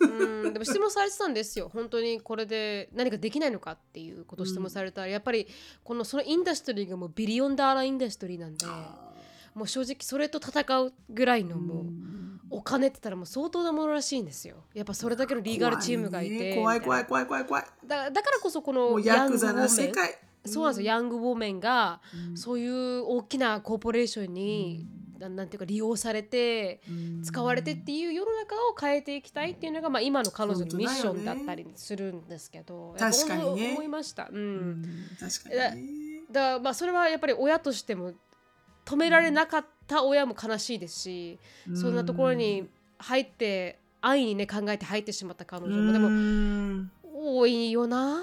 [0.02, 0.54] うん。
[0.54, 1.70] でも質問されてたんですよ。
[1.74, 5.48] 本当にこれで何かできないのかっていうことを質問されたら、やっぱり
[5.84, 8.96] このそのインダストリーがもうビリオンダーラーインダストリーなんでゃん。
[9.56, 12.40] もう正直それと戦うぐらいのもう、うん。
[12.52, 14.58] お金って言ったらもう相当なものらしいんですよ。
[14.74, 16.56] やっぱそれだけのリーガルチームがいて。
[16.56, 17.66] 怖いね怖いみ怖い怖い怖い。
[17.88, 19.92] だだからこそこのもうヤクザな世ン。
[19.92, 20.20] 界。
[20.46, 22.38] そうなんですよ、ヤングウォーメンがうん。
[22.38, 24.86] そういう大きなコーポレーションに、な
[25.20, 27.24] なんていうか利用されてうん。
[27.24, 33.72] 使われてっていう世の中を変えていきたいっていうのが、まあ、今の彼女のミッションだったりするんですけど、ね確かにね。
[33.74, 34.30] 思いました。
[34.32, 34.82] ううん。
[34.82, 34.86] ん
[35.20, 36.22] 確かにね。
[36.32, 38.14] だまあそれはやっぱり親としても
[38.86, 41.40] 止められなかった親も悲しいですし、
[41.74, 42.68] そんなところに
[43.00, 48.20] 入って安易にね考えて入ってしまった彼女も、でもも多いよな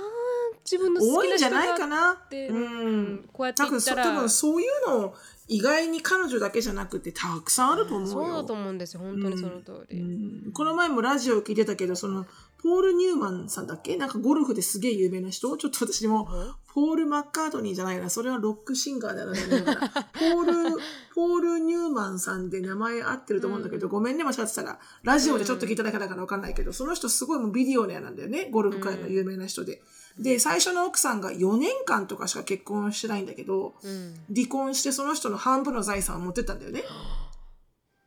[0.64, 2.12] 自分の好きな人多いんじゃないかがな。
[2.12, 3.29] って、ううんん。
[3.33, 5.14] こうやって多分そ言ったら多分そういうの
[5.48, 8.12] 意外に彼女だけじゃなくてたくさんあると思うよ。
[8.12, 9.98] そうだと思うんですよ本当にその通うり。
[9.98, 12.27] んこの前もラジオ聞いてたけど、その、
[12.62, 13.96] ポール・ニューマンさんだっけ？
[13.96, 15.57] なんかゴルフですげえ有名な人？
[15.57, 16.29] ちょっと私も、
[16.72, 18.09] ポール・マッカートニーじゃないな。
[18.09, 19.33] それはロックシンガーだな。
[20.14, 20.77] ポール、
[21.14, 24.79] ポール・ニューマンさんで名前合ってると思うんだけど、ごめんね、間違ってたら。
[25.03, 28.48] ラジオでちょっと聞いただけだからわかんないけど、その人すごいもうビデオネアなんだよね。
[28.51, 29.83] ゴルフ界の有名な人で。
[30.18, 36.83] で、最初の奥さんが4年間とかしか結婚してないんだけど、うん離婚してその人の半分の財産を持ってったんだよね。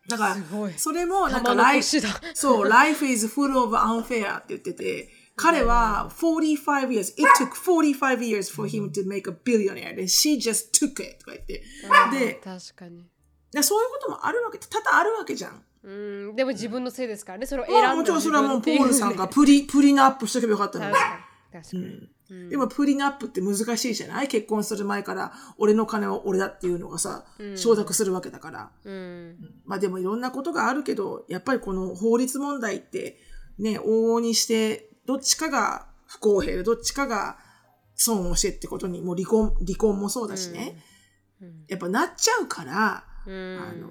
[0.07, 0.37] だから
[0.77, 1.55] それもなんか。
[2.33, 9.33] そう、life is full of unfair って言ってて、彼は45 years, it took 45 years for him to make a
[9.33, 9.95] billionaire.
[9.95, 11.63] で、she just took it とか言って。
[12.11, 13.03] で確かに。
[13.51, 15.63] でそういうこともあるわけ、多々あるわけじゃん。
[15.83, 20.95] うん、でも自分のせいですからね、それを選んだまあもちろんそれはもうポールさんがプリ、プリナップしとけばよかったのに。
[22.29, 22.49] うん。
[22.49, 24.27] でもプリナップって難しいじゃない？
[24.27, 25.33] 結婚する前から。
[25.57, 28.71] 俺の金は俺だっていうのがさ、承諾するわけだから。
[28.83, 29.37] うん。
[29.65, 33.19] まあでもいろんなことがあるけど、やっぱりこの法律問題って
[33.59, 37.37] ね、往々にして、どっちかが不公平で、どっちかが
[37.95, 40.81] 損をしてってことに、もう離婚、離婚もそうだしね、
[41.41, 41.63] うん。
[41.67, 43.59] やっぱなっちゃうから、うん。
[43.59, 43.89] あの、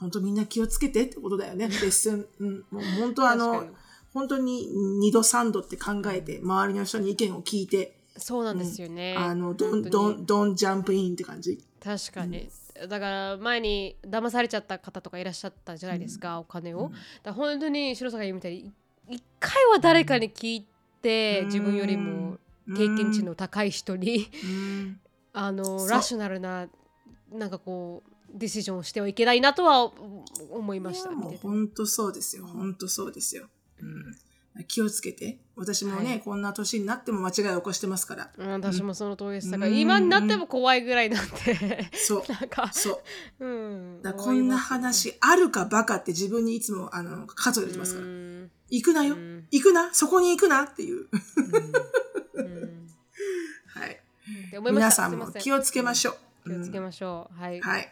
[0.00, 1.68] 本当みんな気をつけてってことだよね。
[1.70, 3.68] レッスン、うん、もう本当あの
[4.16, 4.66] 本当に
[4.98, 9.14] 二度三度って考えて、周りの人に意見を聞いて、そうなんですよね。
[9.14, 11.62] あの、どん、どん、どんジャンプインって感じ。
[11.84, 12.48] 確かに。
[12.88, 16.90] だから前に騙されちゃった方とかいらっしゃったじゃないですか、お金を。
[17.22, 20.66] だ本当に白さんが言うみたいにい一回は誰かに聞い
[21.02, 22.38] て、うん自分よりも
[22.74, 25.00] 経験値の高い人に、うん
[25.34, 26.68] あのラショナルな
[27.30, 29.92] なんかこうディシジョンをしてはいけないなとは
[30.50, 31.10] 思いました。
[31.42, 32.46] 本当そうですよ。
[32.46, 33.48] 本当そうですよ。
[33.80, 35.38] うん、気をつけて。
[35.58, 38.30] 私もね、はいこんな年になっても間違いを起こしてますから。
[38.36, 42.24] うん私もその通りでしたが、うん今になっても怖いぐらいなんでそう。
[42.30, 43.02] なんか、そ
[43.40, 43.46] う。
[43.46, 48.06] うん、だからこんな話あるかバカって自分にいつもあの数えてますから。
[48.06, 51.06] うん行くなよ、うん行くなそこに行くなっていう。
[52.34, 52.86] うん
[53.68, 54.02] はい。
[54.72, 56.50] 皆さんも気をつけましょう。
[56.50, 57.40] 気をつけましょう。
[57.40, 57.58] はい。
[57.58, 57.88] うんはい。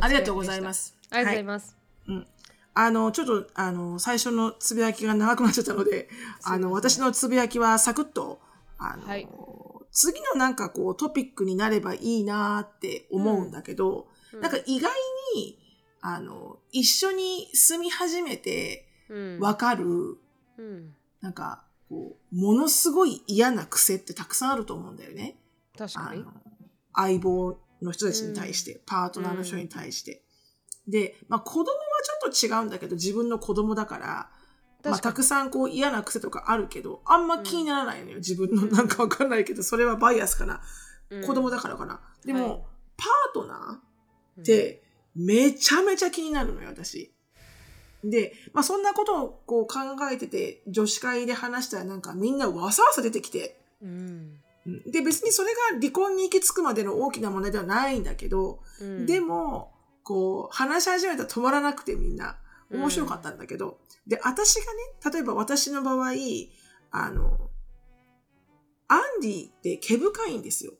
[0.00, 0.94] ありがとうございます。
[1.10, 1.76] ありがとうございます。
[2.74, 6.08] あの、ちょっと、あの、最初のつぶやきが長くなっちゃったので、
[6.44, 8.40] あの、私のつぶやきはサクッと、
[8.78, 9.28] あの、はい
[9.94, 14.90] 次のなんかこうトピックになればいいなって思うんだけど、うんなんか意外
[15.36, 15.58] に、
[16.00, 19.84] あの、一緒に住み始めてうんわかる、
[20.56, 25.36] うん、なんか、こう、ものすごい嫌な癖ってたくさんあると思うんだよね。
[25.76, 26.32] 確かにあの。
[26.94, 30.22] 相棒の人たちに対して、パートナーの人に対して。
[30.88, 34.30] で、まあ子供はちょっと違うんだけど、自分の子供だから、
[34.84, 38.16] まあ、たくさんこう嫌な癖とかあるけど、あんま気にならないのよ。
[38.16, 40.60] 自分のなんかわかんないけど、それはバイアスかな。
[41.10, 42.00] に子供だからかな。
[42.24, 42.62] でも、はい
[42.96, 44.82] パートナーって
[45.16, 47.12] めちゃめちゃ気になるのよ、私。
[48.04, 59.71] で、まあそんなことをこう考えてて、女子会で話したらなんかみんなわさわさ出てきて、うんうんで、別にそれが離婚に行き着くまでの大きな問題ではないんだけど、うんでも、
[60.02, 62.38] こう、話し始めたら止まらなくてみんな、
[62.70, 66.12] 面白かったんだけど、で、私がね、例えば私の場合、
[66.90, 67.50] あの、
[68.88, 70.72] アンディって毛深いんですよ。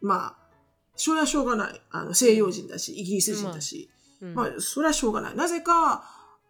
[0.00, 0.48] まあ、
[0.96, 1.80] それはしょうがない。
[1.90, 3.90] あの、西洋人だし、イギリス人だし。
[4.20, 5.36] うんまあ、それはしょうがない。
[5.36, 6.04] なぜか、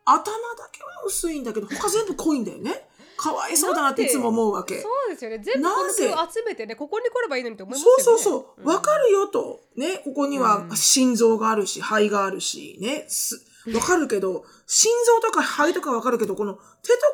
[0.04, 2.87] 頭だけは薄いんだけど、他全部濃いんだよね。
[3.18, 4.80] かわいそうだなっていつも思うわけ。
[4.80, 5.40] そうですよね。
[5.40, 8.22] 全部この集めてね、ここに来ればいいのにって思いますそうよね。
[8.22, 8.68] そうそう。
[8.68, 9.60] わかるよと。
[9.76, 16.60] ね、ここにはうん心臓があるし、肺があるし、ね、すわかるけど、心臓とか肺とかわかるけど、この手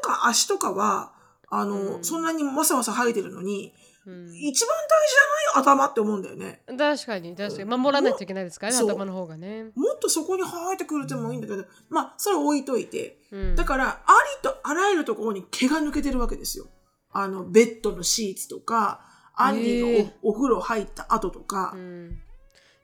[0.02, 1.12] とか足とかは、
[1.48, 3.72] あの、うんそんなにわさわさ生えてるのに、
[4.06, 5.62] うん一番大事じゃない？
[5.62, 6.62] 頭って思うんだよね。
[6.66, 7.64] 確かに、確かに。
[7.64, 9.64] 守らないといけないですからね、頭の方がね。
[9.74, 13.18] もっとそこに生えてくれてもいいんだけど、まあ、それ置いといて。
[13.32, 14.12] うんだから、あ
[14.42, 16.66] りとあらゆるところに毛が抜けてるわけですよ。
[17.12, 19.00] あの、ベッドのシーツとか、
[19.34, 22.18] アンディがへえおお風呂入った後とか、うん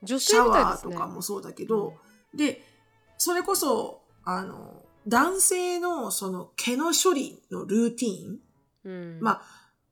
[0.03, 0.83] 女シャワー。
[0.83, 1.95] とかもそうだけど、
[2.35, 2.63] で、
[3.19, 8.39] それこそ、あの、男性のその毛の処理のルーティーン、
[8.85, 9.43] うん、まあ、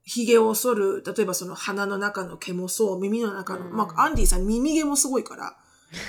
[0.08, 5.56] 髭を剃る、例えばその鼻の中の毛もそう、耳の中の、うんまあ、アンディさん耳毛もすごいから、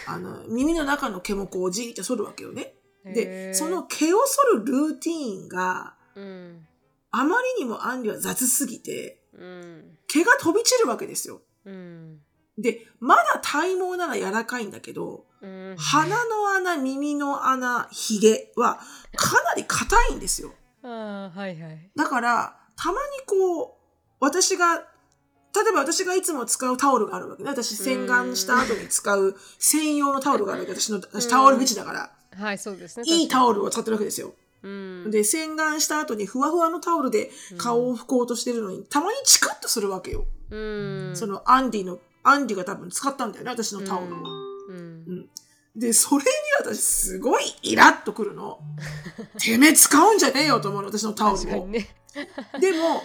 [0.07, 2.73] あの、耳の中の毛もこうじーって剃るわけよね。
[3.05, 6.67] へで、ーその毛を剃るルーティーンがうん、
[7.12, 11.41] あまりにもアンディは雑すぎて、うん、毛が飛び散るわけですよ。
[11.65, 12.19] うん、
[12.57, 15.75] で、まだ体毛なら柔らかいんだけど、うん。
[15.77, 18.79] 鼻の穴、耳の穴、髭は
[19.15, 20.51] かなり硬いんですよ。
[20.83, 21.91] ああ、はいはい。
[21.95, 23.78] だから、たまにこう、
[24.19, 24.82] 私が、例
[25.69, 27.49] えば私がいつも使うタオルがあるわけね。
[27.49, 30.73] 私洗顔した後に使う専用のタオルがあるわけ。
[30.73, 33.03] 私の、私タオルフェチだから、はい、そうですね。
[33.08, 34.34] いいタオルを使ってるわけですよ。
[34.62, 40.25] で、洗顔した後にふわふわのタオルで顔を拭こうとしてるのに、たまにチクッとするわけよ。
[40.51, 44.19] うん、そのアンディの、アンディが多分使ったんだよね、私のタオルを。
[44.69, 45.29] うん、
[45.75, 46.29] で、それに
[46.60, 48.60] 私すごいイラッとくるの。
[49.39, 51.67] てめえ使うんじゃねえよと思うの、私のタオルを。
[51.67, 51.95] ね。
[52.60, 53.01] でも、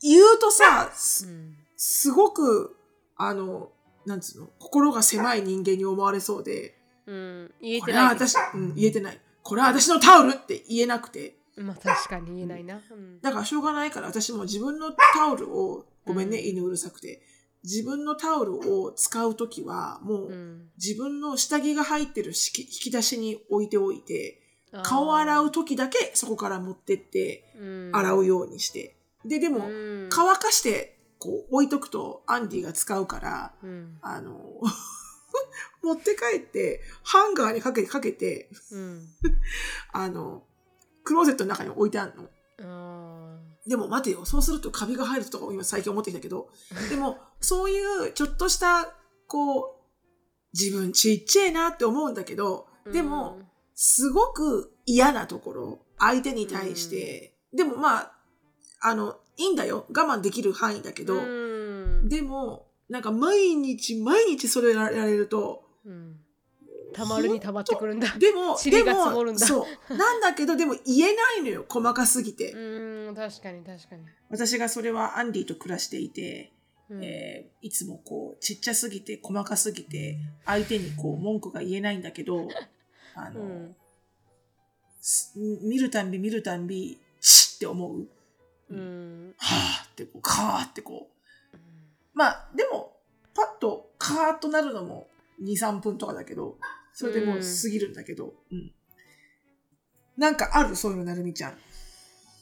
[0.00, 2.76] 言うとさ、すごく、
[3.16, 3.70] あの、
[4.06, 9.20] なんつうの、心が狭い人間に思われそうで、うん、言えこてないけどれは私、うん、言えてない。
[9.42, 11.36] これは私のタオルって言えなくて。
[11.56, 12.80] まあ確かに言えないな。
[12.90, 17.22] うんだからしょうがないから私も自分のタオルを、ごめんね、うん犬うるさくて。
[17.64, 24.40] 自分のタオルを使うときは、もう、うん自分の下着が入ってる引き出しに置いておいて、
[24.82, 28.97] 顔を洗う時だけそこから持ってってうん洗うようにして。
[29.24, 30.08] で、でも、うん。
[30.10, 33.98] 乾かしてこう置いとくとアンディが使うから、うん。
[34.02, 34.38] あの、
[35.82, 39.06] 持って帰ってハンガーにかけかけて、うん。
[39.92, 40.44] あの、
[41.04, 42.28] クローゼットの中に置いてあるの。
[42.60, 46.50] あでも待てよ、そうするとカビが入るとか今最近思ってきたけど、
[46.88, 48.94] でもそういうちょっとした、
[49.26, 49.78] こう、
[50.54, 53.40] 自分ちっちゃいなって思うんだけど、ーでも、
[53.74, 58.17] すごく嫌なところ、相手に対して、でもまあ、
[58.80, 59.86] あの、いいんだよ。
[59.88, 66.20] 我慢できる範囲だけど、うんでも、なんか毎日毎日それやられると、うん
[66.92, 68.08] たまるにたまってくるんだ。
[68.18, 69.96] でも、 でもそう。
[69.96, 71.66] なんだけど、でも言えないのよ。
[71.68, 72.52] 細かすぎて。
[72.52, 74.04] うん確かに確かに。
[74.30, 76.52] 私がそれはアンディと暮らしていて、
[76.88, 82.48] うんえーいつもこうちっちゃすぎて細かすぎて相手にこう文句が言えないんだけど
[83.14, 83.76] あの、 うん
[85.00, 88.08] す見るたんび見るたんびチッって思う、
[88.70, 89.34] うん。
[89.38, 91.10] はあってこうカーってこ
[91.54, 91.58] う。
[92.14, 92.96] まあでも
[93.34, 95.08] パッとカーッとなるのも
[95.42, 96.56] 23分とかだけど
[96.92, 98.72] それでもう過ぎるんだけど、うん。
[100.16, 100.74] なんかある？
[100.74, 101.58] そういうのなるみちゃん、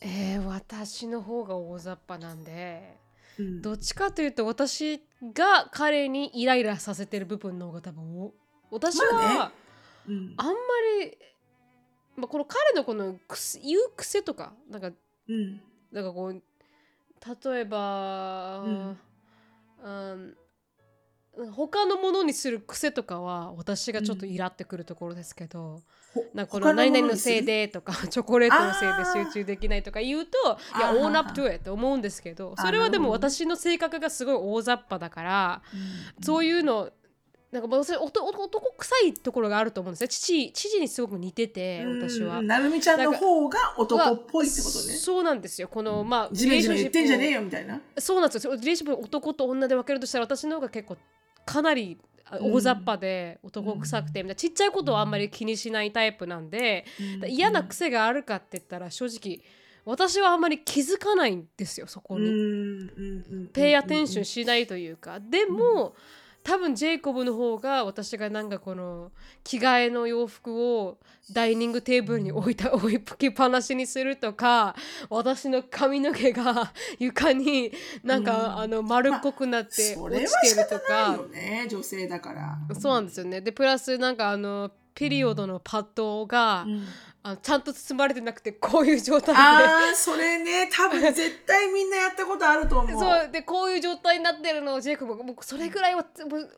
[0.00, 2.96] えー、私の方が大雑把なんで
[3.38, 5.02] うん、どっちかというと私
[5.34, 8.32] が彼にイライラさせてる部分の方が多分お
[8.70, 9.52] 私は、まあ
[10.10, 10.34] ん。
[10.36, 10.52] あんま
[11.02, 11.18] り、
[12.16, 14.88] まあ、この彼のこの癖言う癖とかなんか
[15.28, 15.60] うん
[15.96, 16.42] なんかこう
[17.50, 18.98] 例えば、うん。
[19.82, 20.36] うん。
[21.52, 25.80] 他のものにする癖とかは私がちょっとイラってくるところですけど、
[26.14, 30.38] ほなんかこの他何々のせいでとか チョコレートのせいで集中できないとか言うと
[30.76, 35.62] いやあー own up to it って思うんですけどあそれはでも私の性格がすごい大雑把だから
[36.18, 36.24] うん。
[36.24, 36.90] そういうの
[37.56, 40.08] なんかもうそれ男男臭いところがあると思うんですね。
[40.08, 42.46] 父父にすごく似てて私はうん。
[42.46, 44.94] なるみちゃんの方が男っぽいってことね。
[44.94, 45.68] そうなんですよ。
[45.68, 47.80] このまあジメジメ言ってんじゃねえよよみたいな。
[47.96, 48.54] そうなんですよ。
[48.56, 50.98] リレーション男と女で分けるとしたら私の方が結構
[51.46, 51.98] かなり
[52.30, 54.34] 大雑把で男臭くて、みたいな。
[54.34, 56.84] ちっちゃいことはあんまり気にしないタイプなんで、
[57.22, 57.30] うん。
[57.30, 59.40] 嫌な癖があるかって言ったら正直
[59.86, 62.28] 私はあんまり気づかないんですよそこに。
[62.28, 65.20] にペイアテンションしないというか。
[65.20, 65.94] でも、
[66.46, 69.10] 多分ジェイコブの方が私がなんかこの
[69.42, 70.96] 着替えの洋服を
[71.32, 74.76] ダイニングテーブルに置いた置いっぱなしにするとか
[75.10, 77.72] 私の髪の毛が 床に
[78.04, 78.58] なんか、うん。
[78.60, 82.58] あの丸っこくなって落ちてるとか、ないよね女性だから。
[82.78, 83.40] そうなんですよね。
[83.40, 86.86] でプラスなんかあのピリオドのパッドが、うん。
[87.22, 89.40] あのちゃんと包まれてなくてこういう状態で。
[89.40, 90.70] ああそれね。
[90.72, 92.98] 多分絶対みんなやったことあると思う。
[93.00, 93.30] そう。
[93.30, 96.50] でこういう状態になってるのをジェイコブがもうそれぐらいはもう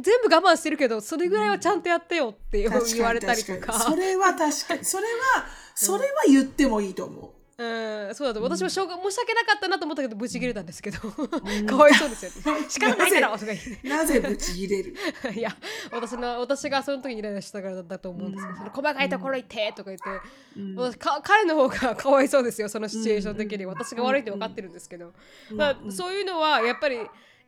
[0.00, 3.72] 全部我慢してるけどそれぐらいはちゃんとやってよって言われたりとか。
[3.74, 4.84] 確にそれは確かに。
[4.84, 5.46] それは
[5.76, 7.35] それは言ってもいいと思う。
[7.58, 10.66] うんそうだと私もしょうが申し訳なかったなと思ったけどブチ切れたん。
[10.66, 12.30] ですけど、んかわいそうですよ。
[12.54, 14.94] ね仕方ないだろとか言ってなぜブチ切れる？
[15.34, 15.56] いや
[15.90, 20.74] 私の私がその時にイライラしたからだと思うんですけど、その細かいところ行ってとか言って、うん。
[20.76, 25.14] 私か彼の方がかわいそうですよそのシチュエーション的に、私が悪いって分かってるんですけど、
[25.52, 26.98] まあそういうのはやっぱり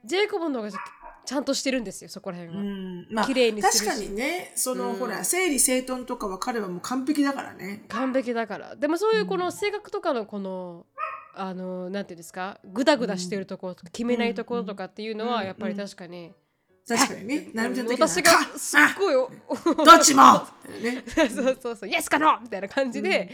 [0.05, 0.79] ジェイコブの方が
[1.29, 2.63] ちゃんとしてるんですよそこら辺は。
[2.63, 3.07] うん。
[3.11, 4.97] まあ綺麗に確かにねその、うん。
[4.97, 7.85] ほら整理整頓とかは彼はもう完璧だからね。
[7.89, 8.77] 完璧だから。
[8.77, 10.87] でもそういうこの性格とかのこの、
[11.35, 12.59] あのなんていうんですか？
[12.65, 15.31] グダグダしてるところとか決めないところとかっていうのうん。
[15.33, 16.33] はやっぱり確かに、
[16.89, 17.51] 確かにね。
[17.53, 19.31] なるみちゃ私がかすっごいお
[19.85, 20.23] どっちも
[20.83, 21.05] ね。
[21.29, 21.91] そうそうそう。
[21.91, 23.31] イエスかノーみたいな感じで、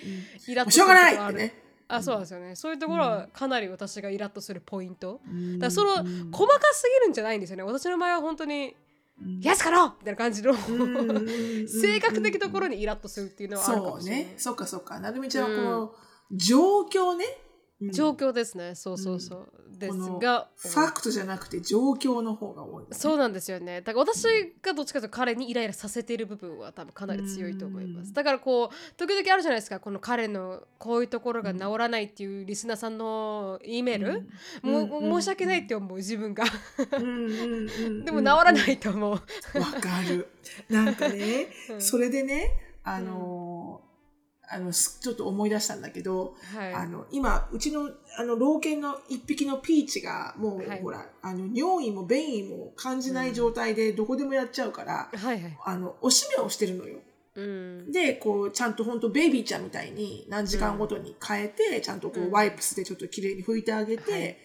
[0.48, 1.63] イラッとしょうがないってね。
[1.88, 2.56] あそうですよね。
[2.56, 5.58] そういうところはかなり私がイラッとするポイント、うん。
[5.58, 6.30] だからその、うん。
[6.30, 7.62] 細かすぎるんじゃないんですよね。
[7.62, 8.74] 私の場合は本当に
[9.20, 10.54] うんイエスかノーみたいな感じの、
[11.68, 14.34] 性格的ところにイラッとするっていうのはあるかそうもしれない、ね。
[14.36, 14.98] そっかそっか。
[14.98, 15.94] なるみちゃんはこの
[16.32, 17.24] 状況ね。
[17.86, 17.92] うん。
[17.92, 18.74] 状況ですね。
[18.74, 23.80] そうそうそう、ですがファクトじゃなくて状況の方が多いね、そうなんですよね。
[23.80, 24.24] だから私
[24.62, 28.08] がどっちかというと彼にイライラさせている部分は多分かなり強いと思います。
[28.08, 28.12] うん。
[28.12, 29.80] だからこう時々あるじゃないですか。
[29.80, 34.28] この彼のこういうところが治らないっていうリスナーさんの E メール、
[34.62, 36.44] もう申し訳ないって思う自分が。
[36.44, 39.10] でも治らないと思う。
[39.12, 39.18] わ
[39.80, 40.28] かる。
[40.68, 41.80] なんかね、 うん。
[41.80, 42.50] それでね、
[42.84, 43.93] あのー
[44.50, 46.74] あの、すちょっと思い出したんだけど、はい。
[46.74, 55.58] あの、今、うちの、あの、老犬の一匹のピーチが、もう、はいほら、あの、尿意も便意も感じない状態で、どこでもやっちゃうから、はいはい。
[55.64, 56.98] あの、おしめをしてるのよ。
[57.36, 57.92] うん。
[57.92, 64.36] で、こう、ちゃんと本当ベイビーちゃんみたいに何時間ごとに変えて、ちゃんとこうんう、ワイプスでちょっと綺麗に拭いてあげて、はい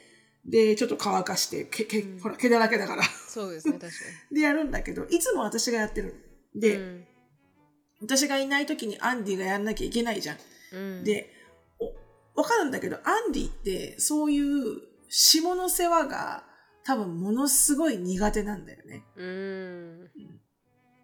[0.46, 3.04] で、ちょっと乾かして、け、け、うんほら、毛だらけだから。
[3.04, 3.94] そうですね確か
[4.32, 6.16] で、やるんだけど、いつも私がやってる。
[6.56, 6.62] に。
[6.62, 7.06] で、うん
[8.02, 10.38] 私がいない時にアンディがやんなきゃいけないじゃん。
[10.74, 11.30] うん、で、
[12.36, 16.44] おわかるんだけど、アンディって、そういう下の世話が
[16.86, 19.04] 多分ものすごい苦手なんだよね。
[19.16, 20.04] うん。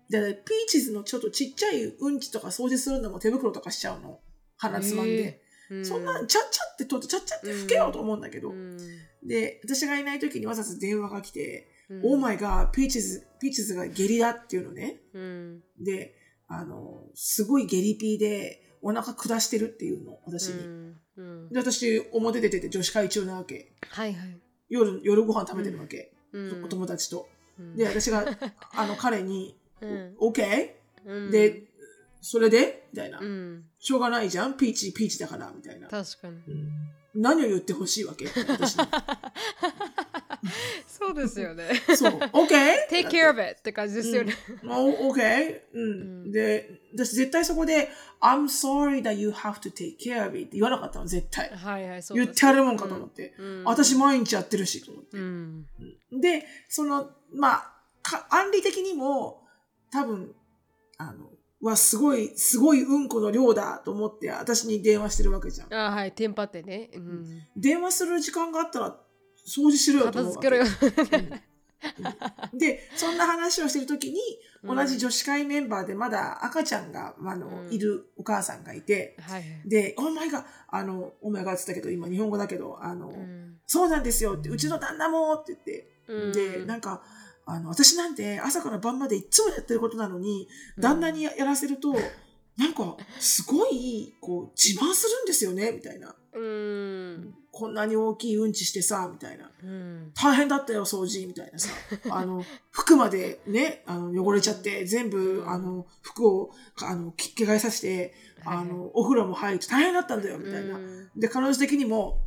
[0.10, 4.20] だから、ピーチズのちょっとちっちゃいうんちとか掃除するのも手袋とかしちゃうの。
[4.58, 5.42] 鼻つまんで。
[5.70, 8.50] うそんなん、ちゃっちゃって取って、ちゃっちゃって拭けようと思うんだけど。
[8.50, 8.78] うん
[9.26, 15.02] で、私がいない時にわざわざ電話が来て、うん oh my God、ピーチズ、ピーチズが下痢だっていうのね。
[15.14, 16.16] うんで、
[16.48, 20.60] あの、すごい下痢ピーでお腹下してるっていうの、私に。
[20.60, 23.72] うんうんで、私、表出てて女子会中なわけ。
[23.90, 24.38] はいはい。
[24.70, 26.12] 夜、夜ご飯食べてるわけ。
[26.34, 27.28] うんお友達と。
[27.60, 28.26] うんで、私が、
[28.74, 30.76] あの、彼に、うんオッケ
[31.06, 31.64] うんーで、
[32.22, 32.88] それで？
[32.92, 34.58] みたいな、うん、しょうがないじゃん？
[34.58, 35.88] ピーチ、ピーチだから、みたいな。
[35.88, 36.34] 確かに。
[36.48, 36.70] うん
[37.18, 38.26] 何を言ってほしいわけ？
[38.28, 38.84] 私に。
[41.06, 41.66] そそうですよね。
[41.96, 42.90] そう、OK?
[42.90, 44.34] Take care of it って感じですよね。
[44.64, 45.62] お OK?
[45.74, 46.32] うん。
[46.32, 47.90] で、私絶対そこで、
[48.22, 51.50] I'm sorry that you have to take care of it って言わなかったの、絶対。
[51.50, 53.34] はいはい、そう言ってやるもんかと思って。
[53.66, 55.18] 私毎日やってるし、と思って。
[55.18, 55.66] うん。
[56.12, 59.44] で、その、まあ、か案理的にも、
[59.92, 60.34] 多分、
[60.98, 61.30] あの、
[61.62, 65.74] はすごい、すごいうんこの量だと思って、私に電話してるわけじゃん。
[65.74, 66.90] あはい、テンパってね。
[66.94, 67.44] うん。
[67.56, 69.00] 電話する時間があったら、
[69.46, 71.40] 掃除しろよと思うわ片付けろけよ。
[72.54, 74.20] で、そんな話をしてるときに、
[74.64, 74.76] うん。
[74.76, 79.70] 同じ女子会メンバーでまだ赤ちゃんが、あの、うんいるお母さんがいて、はいはい。
[79.70, 83.58] で、お前が、あの、お前がって言ったけど、今日本語だけど、あの、うん。
[83.68, 86.34] そうなんですよって、うちの旦那もって言って、うん。
[86.34, 87.04] で、なんか、
[87.46, 90.48] あの、私なんて朝から晩までいつもやってることなのに、
[90.80, 91.94] 旦那にややらせると、
[92.58, 96.16] なんか、すごい、こう、自慢するんですよね、みたいな。
[96.36, 97.34] うん。
[97.52, 99.50] こんなに大きいうんちしてさ、みたいな。
[99.64, 100.12] うん。
[100.14, 101.70] 大変だったよ、掃除、みたいなさ。
[102.12, 108.14] あの、服までね、あの、汚れちゃって、全部、あの、服を、あの、き着替えさせて、
[108.44, 110.76] あの、お風呂も入って大変だったんだよ、みたいな。
[110.76, 112.20] うんで、彼女的にも、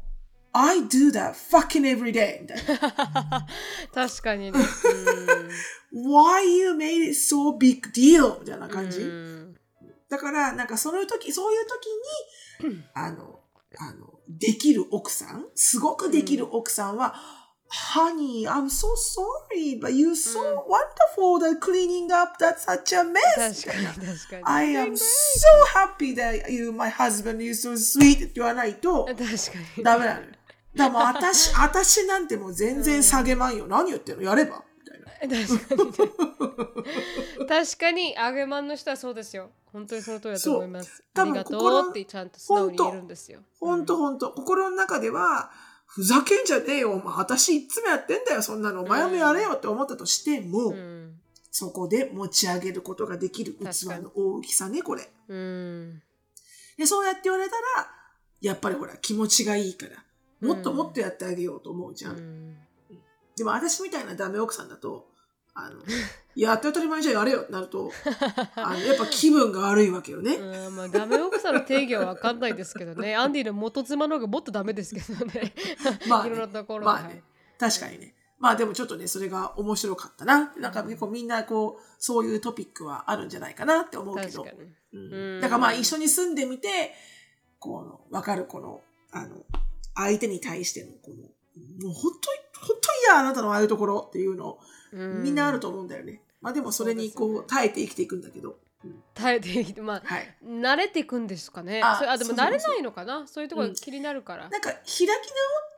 [0.53, 2.41] I do that fucking every day!
[2.41, 3.47] みたいな。
[3.93, 4.59] 確かにね。
[5.93, 8.41] Why you made it so big deal?
[8.41, 9.01] みたいなうん感じ。
[9.01, 9.39] うん
[10.09, 11.67] だから、なんかその時、そういう
[12.63, 13.38] 時に、あの、
[13.77, 17.15] あの、できる奥さん、すごくできる奥さんは、
[17.71, 23.67] Honey, I'm so sorry, but you're so wonderful at cleaning up that such a mess.
[23.67, 24.43] 確かに確かに。
[24.45, 24.99] I am so
[25.75, 29.25] happy that you, my husband, you're so sweet って言わないと確か
[29.77, 29.85] に。
[29.85, 30.27] ダメなのよ。
[30.75, 33.67] だからもう私、私なんてもう全然下げまんよ。
[33.67, 34.65] 何言ってんのやれば。
[35.21, 35.97] 確かにね。
[37.49, 39.51] 確かに、アゲマンの人はそうですよ。
[39.67, 41.03] 本当にその通りだと思います。
[41.15, 43.41] ありがと心うってちゃんと素直に言えるんですよ。
[43.59, 45.51] ほんとほんと、心の中では、
[45.87, 46.93] ふざけんじゃねえよ。
[46.93, 48.43] お前私いつもやってんだよ。
[48.43, 48.83] そんなの。
[48.83, 51.15] お前もやれよって思ったとしても、うん。
[51.51, 53.65] そこで持ち上げることができる器
[54.03, 55.11] の大きさね、これ。
[55.29, 56.03] うん。
[56.77, 57.89] で、そうやって言われたら、
[58.41, 60.05] やっぱりほら、気持ちがいいから、
[60.47, 62.19] もっともっとやってあげようと思うじゃん。
[62.19, 62.57] うん
[63.39, 65.08] でも私みたいなダメ奥さんだと、
[65.59, 65.81] あの、
[66.37, 67.91] やって当たり前じゃんやれよってなると、
[68.55, 70.37] あのやっぱ気分が悪いわけよね。
[70.37, 73.17] うんまあ、ダメ奥さんの定義は分かんないですけどね。
[73.17, 75.53] アンディの元妻の方がもっとダメですけどね。
[76.09, 76.87] まあねいろんなところで。
[76.87, 77.25] まあね、
[77.59, 78.15] 確かにね。
[78.39, 80.55] まあでもちょっとね、それが面白かったな。
[80.57, 84.47] なんか結構みんなこう、そういうトピックはあるんじゃないかなって思うけど。
[84.93, 86.95] うんうんだからまあ一緒に住んでみて、
[87.59, 88.81] こう、わかるこの、
[89.11, 89.45] あの、
[89.95, 96.23] 相手に対してのこの、もう本当に、本当に嫌あなたのああいうところっていうのをうんみんなあると思うんだよね。
[96.41, 98.59] まあでもそれにこう、耐えて生きていくんだけど。
[99.15, 100.37] 耐えていきて、まあ、はい。
[100.45, 101.83] 慣れていくんですかね。
[101.83, 103.27] あでも慣れないのかな？
[103.27, 104.49] そういうところうん気になるから。
[104.49, 105.15] なんか開き直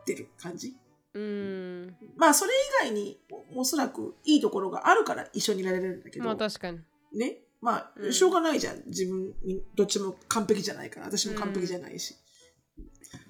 [0.02, 0.76] ってる感じ？
[1.14, 1.96] うん。
[2.16, 2.52] まあそれ
[2.84, 3.18] 以外に
[3.54, 6.80] おおそらくいいところがあるから一緒にいられるんだけど、まあ確かに。
[7.14, 7.38] ね？
[7.62, 8.82] まあ、うんしょうがないじゃん。
[8.86, 11.06] 自分に、どっちも完璧じゃないから。
[11.06, 12.14] 私も完璧じゃないし。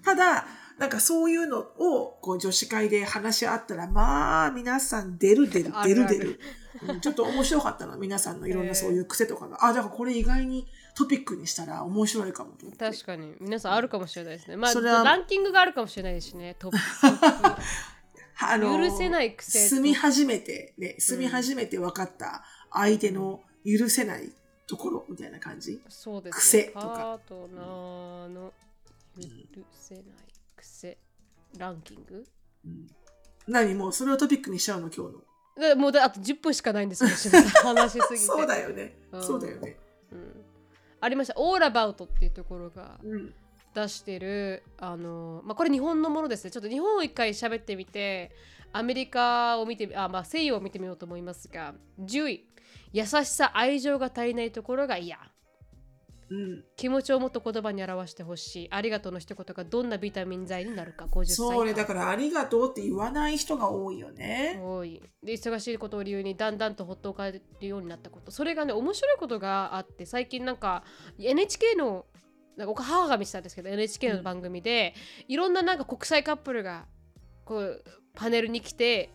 [0.05, 0.47] ただ、
[0.81, 6.29] なんかそういうのを、こう女子会で話し合ったら、まあ、皆さん出る出る出る出る。
[6.29, 9.67] うんちょっと面白かったな、皆さんのいろんなそういう癖とかが。
[9.67, 10.67] あ、だからこれ意外に
[10.97, 12.53] トピックにしたら面白いかも。
[12.79, 13.35] 確かに。
[13.41, 14.57] 皆さんあるかもしれないですね。
[14.57, 16.57] まあ、それはランキングがあるかもしれないですしね。
[16.59, 16.79] トップ。
[18.43, 24.33] あの許せない癖住み始めて、ね、住み始めて分かった相手の許せない
[24.67, 25.79] ところみたいな感じ？
[25.91, 28.53] そうです、癖とかパートナーの
[29.19, 29.27] 許
[29.75, 30.05] せない
[30.61, 30.99] 癖
[31.59, 32.25] ランキング？
[33.49, 33.75] 何？
[33.75, 34.89] もうそれをトピックにしちゃうの？
[34.89, 35.21] 今日の。
[35.69, 37.11] でもうだあと10分しかないんですよ、
[37.63, 38.27] 話しすぎて。
[38.27, 38.97] そうだよね。
[39.13, 39.77] うんそうだよね。
[40.13, 40.45] うん
[41.03, 41.35] ありました。
[41.37, 43.35] オーラバウトっていうところがうん。
[43.73, 46.51] 出してる、あの、まあ、これ日本のものですね。
[46.51, 48.33] ちょっと日本を一回喋ってみて、
[48.73, 52.47] アメリカを見てみ、あ、まあ、西洋を見てみようと思いますが、10位、
[52.93, 55.19] 優しさ、愛情が足りないところが嫌。
[56.31, 56.65] うん。
[56.77, 58.69] 気持ちをもっと言葉に表してほしい。
[58.71, 61.37] ありがとうの一言がどんなビタミン剤になるか、50歳。
[61.37, 64.61] そうね、だからありがとうって言わない人が多いよね。
[64.63, 70.85] 多いで忙しいことを理由にだんだんとほっとかれるようになったことそれがね面白いことがあって最近なんか
[71.19, 72.07] NHK の
[72.57, 74.95] なんか母が見てたんですけど NHK の番組で、
[75.29, 76.87] いろんななんか国際カップルが
[77.45, 79.11] こうパネルに来て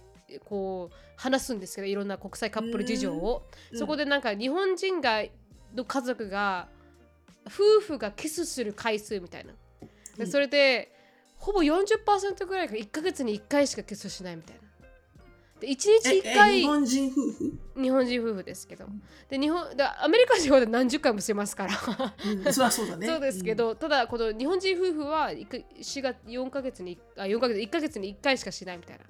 [0.46, 5.24] こう話すんですけどいろんな国際カップル事情を、うんそこでなんか日本人が
[5.76, 6.70] の家族が
[7.48, 9.54] 夫婦がキスする回数みたいな。
[10.26, 10.94] それで
[11.38, 14.62] ほぼ40%ぐらいが1ヶ月に1回しかキスしないみたいな。
[15.60, 18.86] で1日え1回え日本人夫婦、日本人夫婦ですけど。
[19.30, 21.74] で日本でアメリカ人は何十回もしてますから。
[22.46, 23.08] うん、そそうだね。
[23.08, 29.06] そうですけど、ただこの日本人夫婦はいく4月4ヶ月にあ4ヶ月1ヶ月に1回しかしないみたいな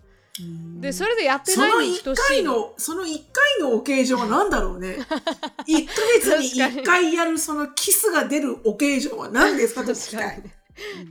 [0.82, 4.98] でそれでやってないに1等しい回の、その一回のオケージョンは何だろうね。
[5.68, 10.44] 1ヶ月に1回やるそのキスが出るオケージョンは何ですかと聞きたい。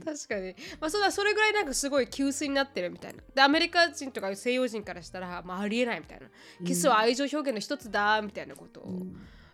[0.05, 3.23] 確かに、まあ、それはそれぐらいなんかすごい急須になってるみたいな。
[3.33, 6.27] でアメリカ人とか西洋人からしたら、まあ、ありえないみたいな。
[6.65, 9.01] キスは愛情表現の一つだみたいなことを、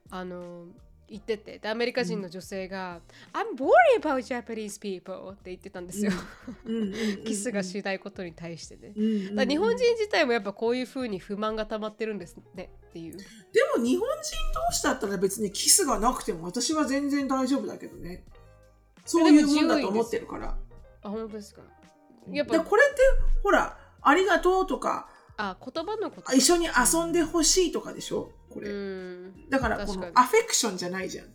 [0.09, 0.65] あの
[1.11, 3.01] 言っててでアメリカ人の女性が
[3.33, 6.11] 「I'm worried about Japanese people」って言ってたんですよ、
[7.25, 8.93] キスがしないことに対してね、
[9.35, 13.17] だ日本人自体もやっぱこういうふうに不満が溜まってるんですねっていう。
[13.17, 13.23] で
[13.77, 14.37] も日本人
[14.69, 18.23] 同士だったら別にキスがなくても私は全然大丈夫だけどね。
[19.03, 20.57] そういうもんだと思ってるから。
[21.03, 21.61] あ本当ですか？
[22.29, 23.01] やっぱでこれって
[23.43, 25.09] ほら、ありがとうとか、
[25.41, 26.33] あ言葉のこと。
[26.33, 28.31] 一緒に遊んでほしいとかでしょ？
[28.49, 28.69] これ。
[28.69, 29.49] うん。
[29.49, 31.27] だからこのアフェクションじゃないじゃん。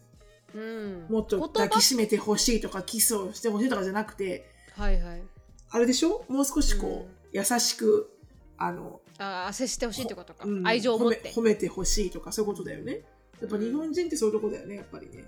[0.54, 1.06] うん。
[1.10, 5.22] もっと抱きしめてほしいとかキスをしてほしいとかじゃなくて、はいはい。
[5.70, 6.24] あれでしょ？
[6.28, 8.10] もう少しこう、優しく、
[8.56, 10.66] あの、あ接してほしいってことか、うん。
[10.66, 11.32] 愛情を持って。
[11.32, 13.02] 褒めてほしいとかそういうことだよね。
[13.40, 15.24] やっぱ日本人ってそういうとこだよね、やっぱりね。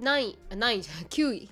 [0.00, 1.50] 何位あ何位じゃない9位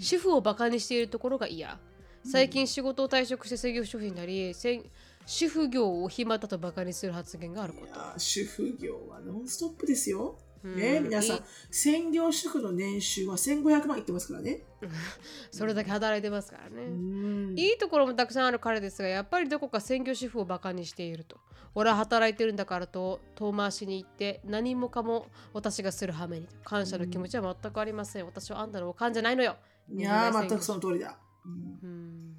[0.00, 1.78] 主婦をバカにしているところが嫌。
[2.24, 4.84] 最近仕事を退職して専業主婦になりせん
[5.26, 8.18] 主婦業を暇だとバカにする発言があること。
[8.18, 10.38] 主婦業はノンストップですよ。
[10.64, 10.76] うん。
[10.76, 14.62] ね、皆さん専業主婦の年収は1500万いってますからね。
[15.50, 17.58] それだけ働いてますからね、うん。
[17.58, 21.38] いいところもたくさんある彼ですがやっぱりどこか専業主婦をバカにしていると。
[21.74, 28.26] 俺は働いてるんだからと遠回しに言って何もかも私がする羽目に感謝の気持ちは全くありません。
[28.26, 29.56] 私はあんたのおかんじゃないのよ。
[29.90, 31.18] いやー、全全くその通りだ。
[31.44, 31.78] うん。
[31.82, 32.31] うん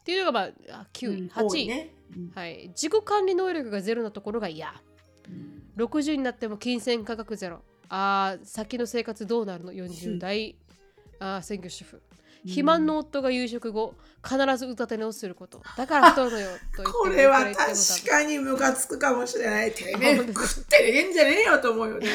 [0.00, 1.94] っていうのがまああ9位、うん8位、ね。
[2.16, 2.32] うん。
[2.34, 4.72] はい、自己管理能力がゼロなところが嫌。
[5.76, 7.62] 60になっても金銭価格ゼロ。
[7.88, 10.56] あー先の生活どうなるの？40代。
[11.18, 12.02] あー専業主婦。
[12.42, 13.94] 肥満の夫が夕食後
[14.24, 15.60] 必ず歌て寝をすること。
[15.76, 19.72] だから太るのよと言って これは確かにムカつくかもしれない。
[19.72, 22.06] てめえ食って寝てんじゃねえよと思うよね。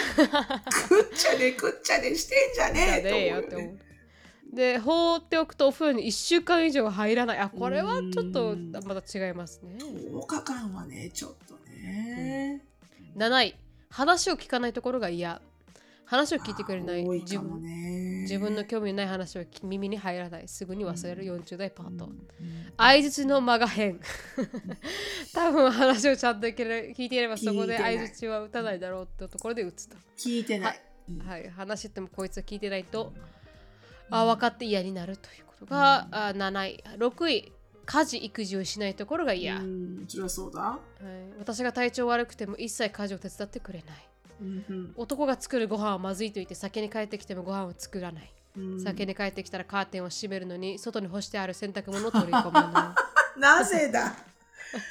[0.71, 3.77] 食っちゃね食っちゃねしてんじゃねえと思うよね。
[4.53, 7.39] うで放っておくとお風呂に1週間以上入らない。
[7.39, 8.71] あこれはちょっとうん。
[8.71, 9.77] また違いますね。
[9.79, 12.61] 10日間はね、ちょっとね。
[13.15, 13.55] 7位
[13.89, 15.41] 話を聞かないところが嫌。
[16.05, 17.03] 話を聞いてくれない。
[17.03, 17.61] 自分。
[18.21, 20.47] 自分の興味のない話は耳に入らない。
[20.47, 21.23] すぐに忘れる。
[21.23, 22.27] 40代パート、うん。
[22.77, 23.99] 相槌の間が変。
[25.33, 30.81] 多分話をちゃんと聞いていればそこで相槌は打たないだろうってところで打つと、聞いてない。
[31.09, 33.13] うんはい、話してもこいつは聞いてないと
[34.09, 37.51] あ分かって嫌になるということが、あ7位6位
[37.85, 40.79] 家事育児をしないところが嫌、はい、うん、そりゃそうだ。
[41.39, 44.07] 私が体調悪くても一切家事を手伝ってくれない。
[44.41, 48.33] うん男が作るご飯はまずいと言って先に帰ってきてもご飯を作らない。
[48.57, 48.81] うん。
[48.81, 52.95] 先に帰ってきたらカーテンを閉めるのに外に干してある洗濯物を取り込むの
[53.37, 54.15] なぜだ？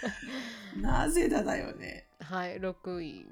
[0.77, 2.07] なぜだだよね。
[2.21, 3.27] はい6位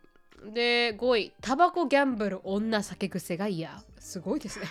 [0.53, 3.83] で5位タバコギャンブル女酒癖が嫌。
[3.99, 4.67] すごいですね。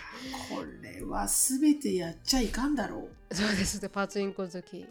[0.50, 3.36] これは全てやっちゃいかんだろう。
[3.36, 3.90] そうですね。
[3.90, 4.86] パチンコ好き。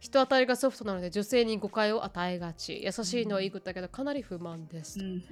[0.00, 2.82] 人当たりがソフトなので女性に誤解を与えがち。
[2.82, 5.22] 優しいのはいいことだけどかなり不満です、うん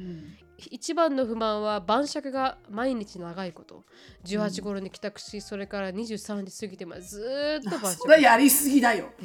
[0.70, 3.82] 一番の不満は晩酌が毎日長いこと。
[4.26, 9.06] 18頃に帰宅しそれから23時過ぎてまでずーっと晩それやりすぎだよ。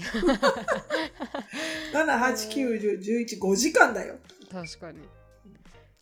[1.93, 4.15] 7、8、9、10、11、5時間だよ。
[4.49, 4.99] 確かに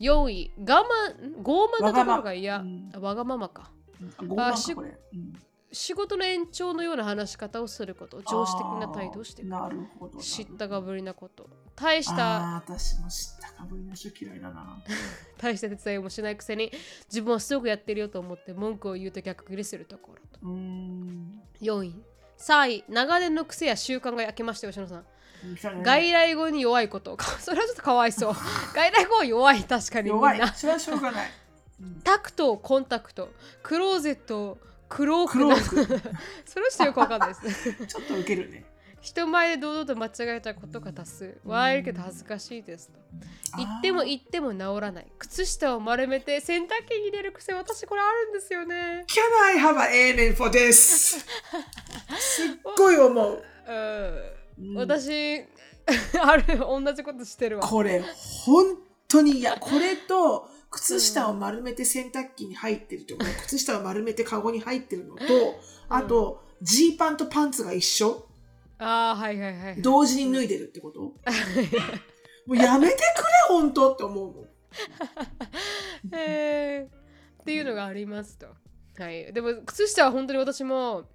[0.03, 0.51] 4位。
[0.57, 2.57] 我慢傲慢なところが嫌。
[2.57, 3.71] わがまあわがままか。
[4.19, 4.97] 5万しかこれ。
[5.13, 5.33] うん。
[5.71, 8.21] 仕事の延長のような話し方をすること。
[8.21, 9.55] 上司的な態度をしてくる。
[9.55, 10.19] あーなるほど。
[10.19, 11.49] 知ったかぶりなこと。
[11.75, 14.77] 大した私も知ったかぶりの人嫌いだな。
[15.39, 16.71] 大した手伝いもしないくせに
[17.07, 20.39] 自分はすぐやってるよと思って文句を言うと逆ギレするところと。
[20.43, 21.41] うーん。
[21.61, 22.03] 4位。
[22.37, 22.83] 3位。
[22.89, 25.05] 長年の癖や習慣が焼けましたよ吉野さん
[25.61, 27.17] 外外来語に弱いこと。
[27.39, 28.33] それはちょっとかわいそう。
[28.73, 30.03] 外来語は弱い確かに。
[30.05, 30.41] み弱い。
[30.55, 31.31] それはしょうがない。
[32.03, 33.29] タクトコンタクト。
[33.61, 36.11] クローゼットクローククロなーク。
[36.45, 37.69] それはちょっとよくわかんないです。
[37.69, 38.65] ねちょっとウケるね。
[39.01, 41.37] 人前で堂々と間違えたことが多数。
[41.43, 42.99] 笑えるけど恥ずかしいですと。
[43.57, 45.07] 言っても言っても治らない。
[45.19, 49.05] 靴下を丸めて洗濯機に入れる癖私これあるんですよね。
[49.07, 50.71] Can I have an amen for this?
[50.71, 53.43] すっごい思う。
[53.67, 54.42] うん
[54.75, 55.41] 私
[56.21, 57.67] ある同じことしてるわ。
[57.67, 58.01] これ、
[58.45, 58.77] 本
[59.07, 59.57] 当に嫌。
[59.57, 65.23] これと、靴下を丸めて洗濯機に入ってるとか、靴下を丸めてカゴに入ってるのと、
[65.89, 68.27] あと、ジーパンとパンツが一緒。
[68.79, 71.01] ああはいはいはい同時に脱いでるってこと？
[72.47, 73.03] もうやめてくれ、
[73.49, 74.49] 本当って思うもん。
[76.11, 77.41] えー。
[77.41, 78.47] っていうのがありますと。
[78.97, 81.05] はい、でも靴下は本当に私も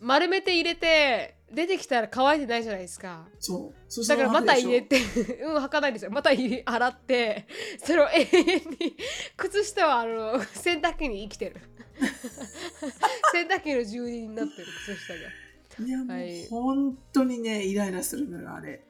[0.00, 3.26] 丸めて入れて出てきたら乾いてないじゃないですか。
[3.38, 3.74] そう。
[3.88, 6.10] そだからまた入れてて うん履かないんですよ。
[6.10, 7.46] また洗って
[7.82, 8.96] それを永遠に
[9.36, 11.56] 靴下はあの洗濯機に生きてる。
[13.32, 14.66] 洗濯機の住人になってる。
[14.84, 15.86] 靴下が。
[15.86, 16.46] いやもう、はい。
[16.48, 18.84] 本当にねイライラするのよあれ。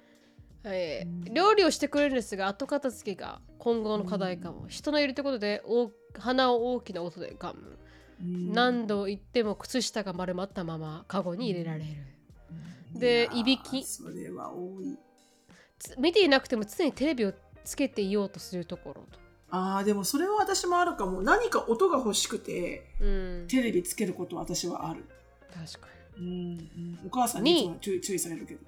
[0.64, 1.02] はい。
[1.02, 1.24] うん。
[1.32, 7.78] 料理をしてくれるんですが後片付けが今後の課題かも、人のいるところで大鼻を大きな音で噛む、
[8.20, 8.52] うん。
[8.52, 12.17] 何度言っても靴下が丸まったままカゴに入れられる、うん
[12.94, 13.84] でいびき。
[13.84, 14.98] それは多い。
[15.78, 17.32] つ見ていなくても常にテレビを
[17.64, 19.18] つけていようとするところと、
[19.50, 21.22] ああでもそれは私もあるかも。
[21.22, 25.04] 何か音が欲しくてうん、テレビつけることは私はある、
[25.54, 25.88] 確か
[26.18, 26.26] に。
[26.26, 26.58] うん
[27.02, 27.76] うん、お母さんに。
[27.80, 28.60] 注意注意されるけど。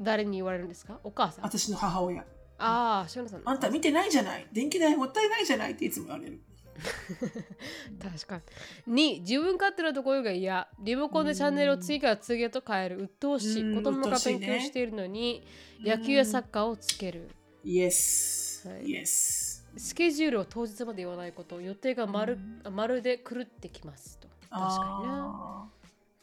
[0.00, 0.98] 誰に言われるんですか？
[1.04, 1.44] お母さん。
[1.44, 2.24] あ私の母親。
[2.58, 4.46] あーしおなさんあんた見てないじゃない。
[4.52, 6.40] 電気代もったいないじゃないっていつも言われる
[8.02, 8.42] 確か
[8.86, 9.18] に。
[9.18, 10.68] 2自分勝手なところが嫌。
[10.80, 13.62] リモコンでチャンネルを次から次へと変える鬱陶しい。
[13.62, 13.74] うん。
[13.76, 15.42] 子供が勉強しているのに
[15.80, 17.30] 野球やサッカーをつける。
[17.64, 18.84] イエスはい。
[18.86, 22.38] イエススケジュールを当日まで言わないこと予定がまる,、
[22.70, 24.28] まるで狂ってきますと。
[24.50, 25.68] 確かにな、あ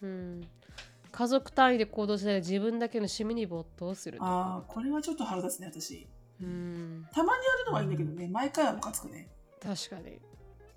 [0.03, 0.47] うん、
[1.11, 6.07] 家族単位で行動しないで自分だけの趣味に没頭するーあーこれはちょっと腹立つね私。
[6.41, 7.07] うん。
[7.11, 8.27] たまにやるのはいいんだけどね。
[8.27, 9.27] 毎回はムカつくね。
[9.61, 10.21] 確かに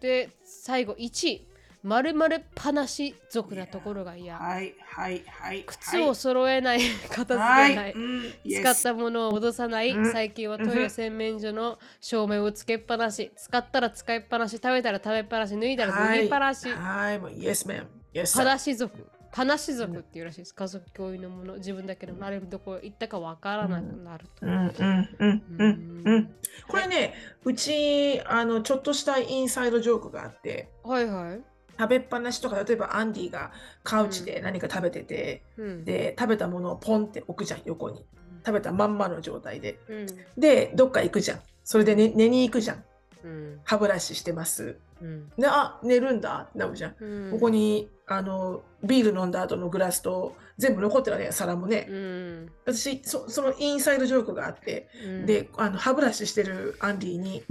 [0.03, 1.42] で最後1
[1.84, 4.36] まるまる話族なところが嫌。
[4.36, 7.76] はいはいはい靴を揃えない、片付けはい。
[7.76, 10.12] ない、うん使ったものを戻さない、うん。
[10.12, 13.32] 最近はトイレ洗面所の照明をつけっぱなし。
[13.36, 17.86] 使ったら使いっぱなし食べたら食べっぱなし脱いだら脱ぎっぱなし、はい、はい、もう Yes, ma'am.
[18.12, 18.44] Yes, パ sir.
[18.44, 26.35] ナシ族パナシ族っていうらしいです家族共有のもの自分だけのあれどこ行ったかわからなくなると、うんうんうんうんうん。
[26.68, 27.14] これね、
[27.45, 31.41] うちあのちょっとしたインサイドジョークがあって、はいはい、
[31.78, 33.53] 食べっぱなしとか例えばアンディが
[33.83, 38.05] カウチで何か食べてて、うん、で食べたものをポンって置くじゃん横に。
[38.45, 39.78] 食べたまんまの状態で。
[39.89, 40.07] うん
[40.37, 41.41] でどっか行くじゃん。
[41.64, 42.85] それで、ね、寝に行くじゃん。
[43.24, 44.76] うん歯ブラシしてます。
[45.03, 46.94] うんであ寝るんだってなるじゃん。
[46.98, 51.86] うんここにあのビール飲んだ後のグラスと全部残ってるわけ皿もね。
[51.90, 57.44] うん私そそのインサイドジョークがあって、うんであの歯ブラシしてるアンディに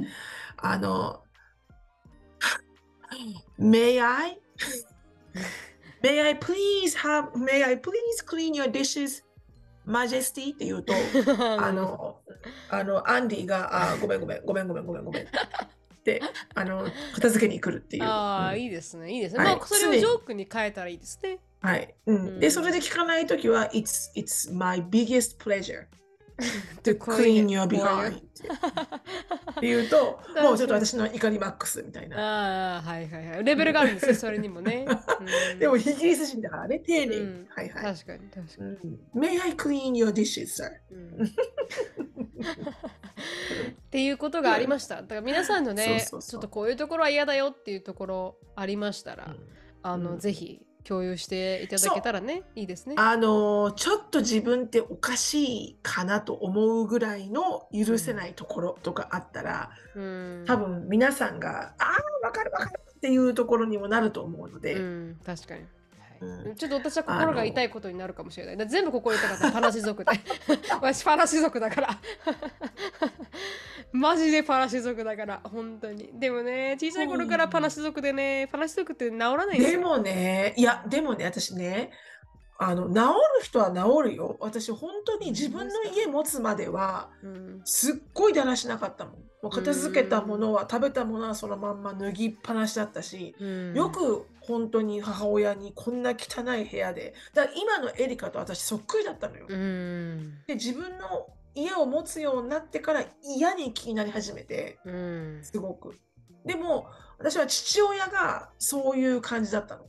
[0.57, 1.23] あの
[3.59, 4.39] 「May I?
[6.01, 9.23] May I please have May I please clean your dishes
[9.85, 10.93] Majesty?」って言うと
[11.59, 12.21] あの
[12.69, 15.27] あのアンディが「あごめんごめんごめんごめんごめんごめん」
[16.01, 16.21] って
[16.55, 18.03] あの片付けに来るっていう。
[18.03, 19.11] ああ、うんいいですね。
[19.11, 19.43] いいですね。
[19.43, 21.39] はいまあ、それをジョークに変えたらいいですね。
[21.61, 21.93] はい。
[22.07, 22.15] うん。
[22.15, 25.85] うんで、それで聞かないときは、It's, it's my biggest pleasure
[26.83, 28.21] to clean your behind っ
[29.59, 32.17] て言うと、 もうちょっと私の怒りマックスみたいな。
[32.17, 33.43] ああ、はいはいはい。
[33.43, 34.87] レベルがあるんですよ、それにもね。
[35.51, 37.21] うんでも、イギリス人だからね、丁寧に。
[37.21, 37.83] うんはいはい。
[37.93, 38.69] 確かに確かに。
[38.69, 40.71] うん May I clean your dishes, sir?
[40.89, 41.31] うん
[43.21, 45.01] っていうことがありました。
[45.01, 49.35] だから皆さんのね、ちょっとこういうところは嫌だよっていうところありましたら、
[49.83, 52.95] あの、うんぜひ共有していただけたらね、いいですね。
[52.97, 65.65] あのちょっと自分っておかしいかなと思うぐらいの許せないところとかあったら、うん、多分皆さんが、ああ、わかるわかるっていうところにもなると思うので、うん、確かに。
[66.21, 68.67] うんちょっと私は心が痛いことになるかもしれない。
[68.67, 69.51] 全部心痛かった。
[69.51, 70.11] パナシ族で。
[70.81, 71.89] 私パナシ族だから。
[73.91, 76.11] マジでパナシ族だから、本当に。
[76.13, 81.91] でもね、小さい頃からパナシ族でね、パナシ族って治らないんでもね、いや、でもね、私ね、
[82.57, 82.99] あの、治
[83.39, 84.37] る人は治るよ。
[84.39, 89.13] 私、本当に自分の家持つまでは、うん、すっごいだらしなかったもん。
[89.41, 99.45] もう片付けたものは、食べたものはそのまんま脱ぎっぱなしだったし、うんよく本当に母親にこんな汚い部屋で、だから今のエリカと私そっくりだったのよ。
[99.47, 100.37] うん。
[100.45, 105.39] で、自分の家を持つようになってから嫌に気になり始めて、うん。
[105.41, 105.95] すごく。
[106.45, 106.87] でも、
[107.17, 109.85] 私は父親がそういう感じだったの。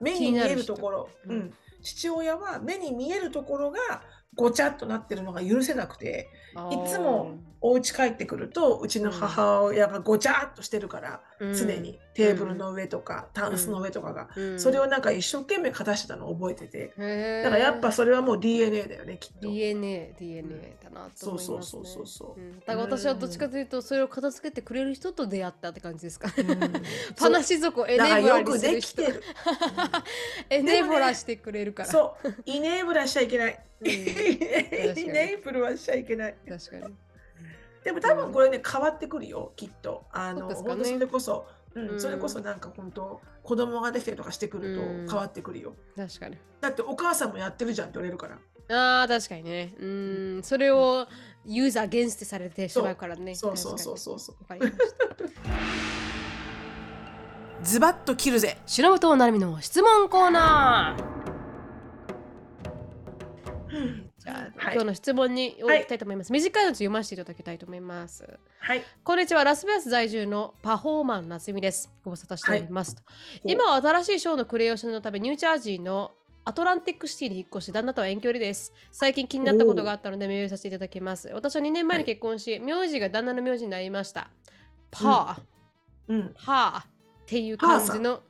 [0.00, 3.78] 目に見えるところ、気になる人うん、父親は目に見えるところが
[4.34, 6.28] ごちゃっとなってるのが許せなくて、
[6.70, 16.88] いつもお家帰ってくると、うちの母親がごちゃっとしてるから、うん常にテーブルの上とか、タンスの上とかが、うんそれをなんか一生懸命片してたのを覚えてて、
[17.42, 19.48] だからやっぱそれはもう DNA だよね、きっと。
[19.48, 21.56] DNA、DNA だなと思います、ね。
[21.56, 26.34] そうそうそうそうそううんだから私はどっちかというと、それを片付けてくれる人と出会ったって感じですかね。
[26.38, 26.82] うん
[27.16, 29.22] パナシ族をエネだからブラよくにする人できてる。
[30.50, 31.88] エネブラしてくれるから。
[31.88, 33.60] そう、イネーブラしちゃいけない。
[33.80, 36.36] うん イネーブルはしちゃいけない。
[36.48, 36.94] 確かに。
[37.86, 40.06] でも多分これね、変わってくるよ、きっと。
[40.10, 40.54] あの、ね。
[40.56, 42.00] 本当それこそ、うんうん。
[42.00, 45.06] それこそなんか本当子供ができたりとかしてくるとうん。
[45.06, 45.76] 変わってくるよ。
[45.96, 46.36] 確かに。
[46.60, 48.38] だってお母さんもやってるじゃんって言われるから。
[49.02, 49.72] あー確かにね。
[49.78, 50.42] うん。
[50.42, 51.06] それを
[51.44, 53.36] ユーザーゲンストされてしまうからね。
[53.36, 54.18] そうそうそうそう。
[54.18, 54.36] そう。
[57.62, 58.58] ズバッと切るぜ。
[58.66, 64.74] 忍となるみの質問コーナー じゃあ、はい。
[64.74, 68.28] 今日の質問に行きたいと思います、短いので読ませていただきたいと思います。
[68.58, 68.82] はい。
[69.04, 71.92] こんにちはラスベガス在住のパフォーマン夏美です。
[72.04, 72.96] ご無沙汰しております、
[73.44, 73.52] い。
[73.52, 76.10] 今は新しいショーのクレヨシのためニュージャージーの
[76.44, 78.72] アトランティックシティに引っ越し旦那とは遠距離です。
[78.90, 81.28] 最近気になったことがあったのでメールさせていただきます。
[81.28, 84.28] 私は2年前に結婚し、名字が旦那の名字になりました。
[84.90, 86.34] パー、うん。
[86.44, 86.90] パーっ
[87.26, 88.22] ていう感じの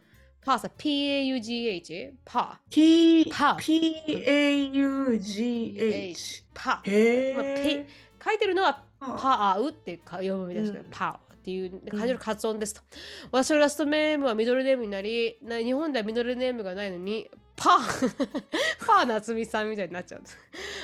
[0.46, 6.44] パーさ P-A-U-G-H パ P パ P A U G H。
[6.44, 8.30] ーパー、へまあ。
[8.30, 12.82] 書いてるのはパーパーウって読むみたいですけど、うんパーっていう感じの発音ですと。
[13.32, 18.26] 私のラストネームはミドルネームになり、な日本ではミドルネームがないのに、パー
[18.86, 20.38] パー夏美さんみたいになっちゃうんです。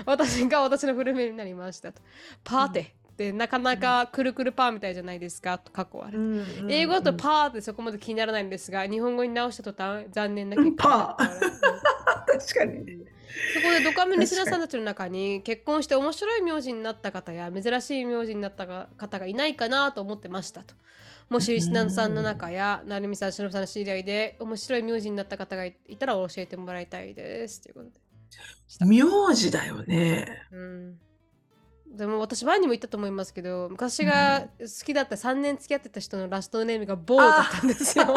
[0.04, 2.02] 私が私のフルメールになりましたと。
[2.42, 6.08] パーテ、でなかなかくるくるパーみたいじゃないですかと過去は。
[6.12, 13.12] うんうん英語だとパーってそこまで気にならないんですが、日本語に直した途端残念な結果パー確かに。
[13.54, 20.74] そこでドカメリスナーさんたちの中に結婚して面白い名字になった方や珍しい名字になった方がいないかなと思ってましたと。
[21.30, 27.62] もしリスナーさんの中や成美さん、しのぶさんの知り合いで面白い名字になった方がいたら教えてもらいたいです。
[27.62, 28.02] ということで。
[28.84, 30.26] 名字だよね。
[30.52, 30.98] うん、
[31.92, 38.06] でも私前にも言ったと思いますけど昔が好きだった3年付き合ってた人のラストネームがボーだったんですよ。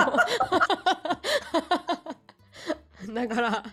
[3.14, 3.64] だから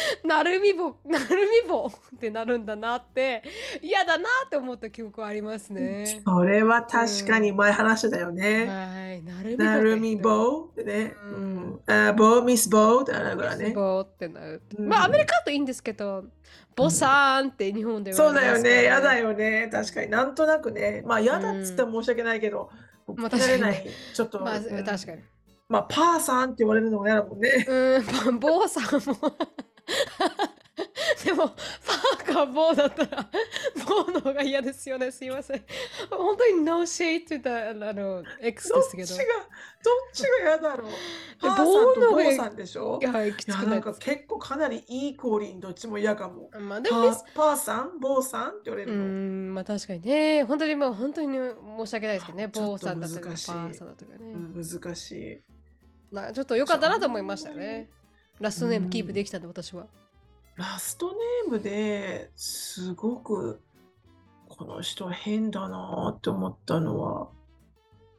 [0.24, 1.26] なるみぼなる
[1.64, 3.42] みぼってなるんだなって
[3.80, 6.22] 嫌だなって思った記憶はありますね。
[6.24, 8.66] それは確かに前話したよね。
[8.66, 11.14] はい、なるみぼってね。
[11.24, 11.80] ううんん。
[11.86, 13.70] あ、ぼ、ミスぼってなるからね。
[13.70, 14.62] ボーってなる。
[14.78, 16.24] うんまあアメリカだといいんですけど、
[16.76, 18.84] ボさんって日本で言わそうだよね。
[18.84, 19.68] やだよね。
[19.70, 21.02] 確かになんとなくね。
[21.06, 22.70] まあ、やだっつっても申し訳ないけど、
[23.06, 23.92] まあ聞き慣れない確か。
[24.14, 24.40] ちょっと。
[24.40, 25.22] まあ、うん確かに。
[25.68, 27.64] まあ、パーさんって言われるのも嫌だもんね。
[27.66, 29.16] うん、 ボーさんも。
[31.24, 33.30] でも、パーかボーだったら、
[33.86, 35.10] ボーの方が嫌ですよね。
[35.10, 35.64] すいません。
[36.10, 39.08] 本当に No shade って言ったあの、X どっですけど。
[39.08, 40.90] ちが、どっちが嫌だろう。
[41.40, 42.98] パーさん棒の方がとボーさんでしょ？
[42.98, 46.50] はい、きつくないんか結構かなりいいコーリンどっちも嫌かも。
[46.58, 47.98] まあ、でパもパーさん？
[48.00, 49.04] ボーさんって言われうるの？
[49.04, 50.44] ん、まあ確かにね。
[50.44, 52.48] 本当にもう本当に申し訳ないですけどね。
[52.50, 54.16] ちょっとボーさんだったり、パーさんだったりね。
[54.20, 55.40] うん難しい。
[56.10, 57.90] まあちょっと良かったなと思いましたね。
[58.42, 59.86] ラストネームキープできたんで、私は。
[60.56, 63.60] ラストネームですごく
[64.48, 67.28] この人変だなって思ったのは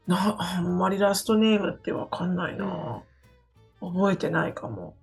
[0.08, 3.04] なあんまりラストネームってわかんないな、
[3.82, 4.96] 覚えてないかも。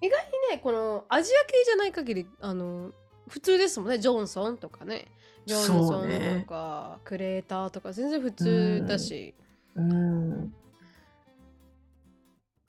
[0.00, 2.92] 意外にねこのアジア系じゃない限りあの
[3.28, 3.98] 普通ですもんね。
[3.98, 5.08] ジョンソンとかね。
[5.46, 9.34] ジョンそソンとか、クレーターとか全然普通だし、
[9.74, 10.54] うん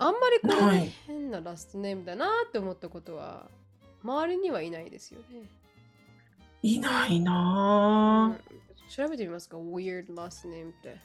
[0.01, 3.47] あんまりこの、はい変なラストネームだなって思ったことは
[4.01, 5.43] 周りにはいないですよね、
[6.63, 7.23] いないうん。
[7.25, 8.37] な、
[8.89, 10.97] 調べてみますか？Weird last name って。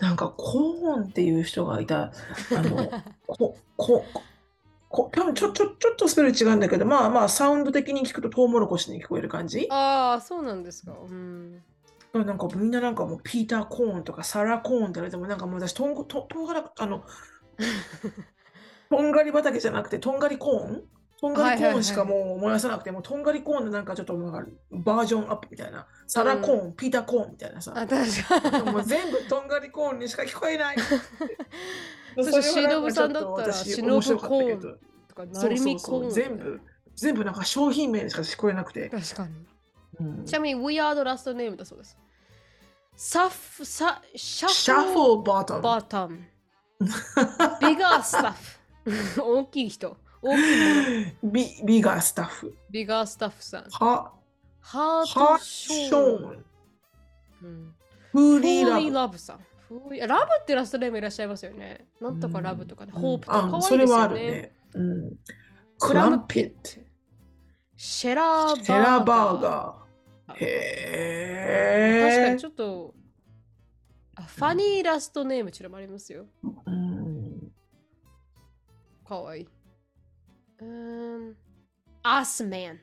[0.00, 2.02] なんかコーンっていう人がいた。
[2.02, 2.12] あ
[2.50, 2.90] の
[3.26, 4.04] ここ
[4.90, 9.66] こ多分ちょちょちょっとスペル違うんだけどまあまあサウンド的に聞くとトウモロコシに聞こえる感じ。
[9.70, 10.92] ああそうなんですか。
[10.92, 11.62] うん
[12.14, 17.04] なんかみんななんかもうピーター・コーンとかサラ・コーンって言われてもなんかもう私とんごととんがらあの
[18.90, 20.82] とんがり畑じゃなくてとんがりコーン。
[21.18, 25.86] とんがりコーンしかもう燃やさなくてもうとんがりコーンのなんかちょっとなんかバージョンアップみたいな。
[26.06, 27.72] サラ・コーン、ピーター・コーンみたいなさ。
[27.72, 30.76] もう全部とんがりコーンにしか聞こえない。
[32.16, 34.60] そしてしのぶさんだったらそれしのぶはなんかちょっと私面白かったけど。
[34.60, 34.76] コーン
[35.08, 36.00] とかなそうるそうそう。
[36.00, 36.10] みコーン。
[36.10, 36.60] 全部
[36.96, 39.32] 全部なんか商品名にしか聞こえなくて、確かに
[40.02, 40.24] うん。
[40.24, 41.98] ちなみに We are the last name だそうです。
[42.94, 46.18] サフサシャシャフフルバトムバタム
[46.78, 48.34] ビガースタ
[48.86, 49.96] ッフ大きい人。
[50.20, 53.64] 大きいビビガースタッフビガースタッフさん。
[53.70, 54.12] は
[54.60, 56.44] ハーハトシショーン
[57.42, 57.74] うん。
[58.12, 59.38] フーフーリリーラブーラブさん。
[59.68, 61.86] フーリーラブってラストネームいらっしゃいますよね。
[62.00, 64.52] なんとかラブとかね、うんホープとかあ可愛いそれはあるね。
[64.74, 65.16] うん。
[65.78, 66.82] クランムピット。
[67.76, 69.81] シェラーバーガー
[70.36, 72.10] へえ。
[72.10, 72.94] 確かにちょっと
[74.14, 76.26] あファニーラストネームちらもありますよ
[76.66, 77.52] うん。
[79.06, 79.48] かわいい。
[80.60, 81.36] うーん。
[82.02, 82.80] アスマン。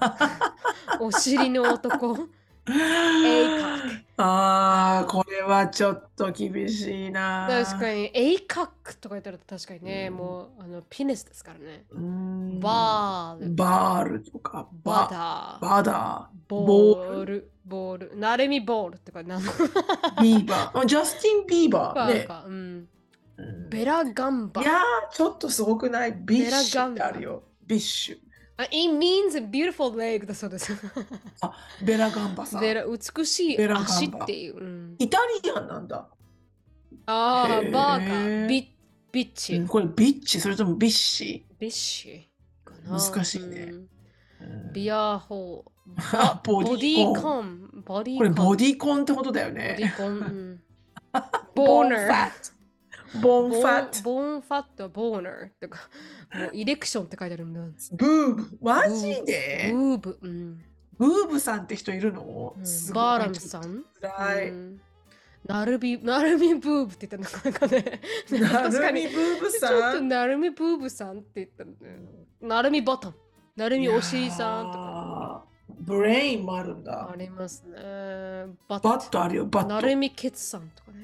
[1.00, 2.28] お尻の男。
[2.70, 7.48] ACOC ああ、これはちょっと厳しいな。
[7.64, 11.84] 確かに ACOC とか言ったら確かにね、うんもうあのピネスですからね。
[12.60, 20.80] バール、バールとか、ババダー、バダボール、ボール、なるみボールとかなんビーバー。
[20.80, 22.26] あ ジャスティン・ビーバーね。
[22.46, 22.52] うん。
[22.52, 24.64] うんベラガンバい。
[24.66, 26.12] やー、ちょっとすごくない？
[26.12, 27.42] ビッシュってあるよ。
[27.66, 28.18] ビッシュ。
[28.60, 30.74] あ It means a beautiful leg だそうです。
[31.40, 31.52] あ、
[31.82, 32.60] ベラガンバさん。
[32.60, 34.58] ベラ美しい足っていう。
[34.58, 36.06] うん、イタリアンなんだ。
[37.06, 38.76] ああ、へーバーか、ビ
[39.12, 42.98] ビッチ、うんこれビッチ、それともビッシビッシュかな。
[43.00, 43.72] 難しいね
[44.74, 46.16] ビアホー。
[46.18, 47.82] あボディコン。
[47.86, 48.46] ボディこれコン。
[48.46, 49.76] ボディコンってことだよボね。
[49.78, 50.60] ディコン。
[51.56, 52.30] ボーナー。
[53.22, 54.02] ボーンファット。
[54.02, 55.78] ボーンファット、ボーナーとか、
[56.34, 57.60] もう erection って書いてあるんだ。
[57.92, 58.58] ブーブ。
[58.60, 59.70] マジで？
[59.72, 60.64] ブーブ、うん。
[60.98, 62.54] ブーブさんって人いるの？
[62.56, 62.62] うん
[62.94, 63.84] バーラムさん？
[64.00, 64.48] 辛い。
[64.50, 64.80] うん
[65.46, 68.00] なるみ、なるみブーブって言ったのなんかね。
[68.30, 69.14] な確かにるみ。
[69.16, 69.96] ブーブちょっさん。
[69.96, 71.98] となるみブーブさんって言ったのね。
[72.42, 73.14] なるみボトン。
[73.56, 74.78] なるみお尻さんとか。
[74.78, 75.44] か。
[75.80, 77.16] ブレインもあるんだあ。
[77.16, 77.74] りますね。
[78.68, 79.70] バッバットあるよ、バット。
[79.70, 80.98] なるみケツさんとかね。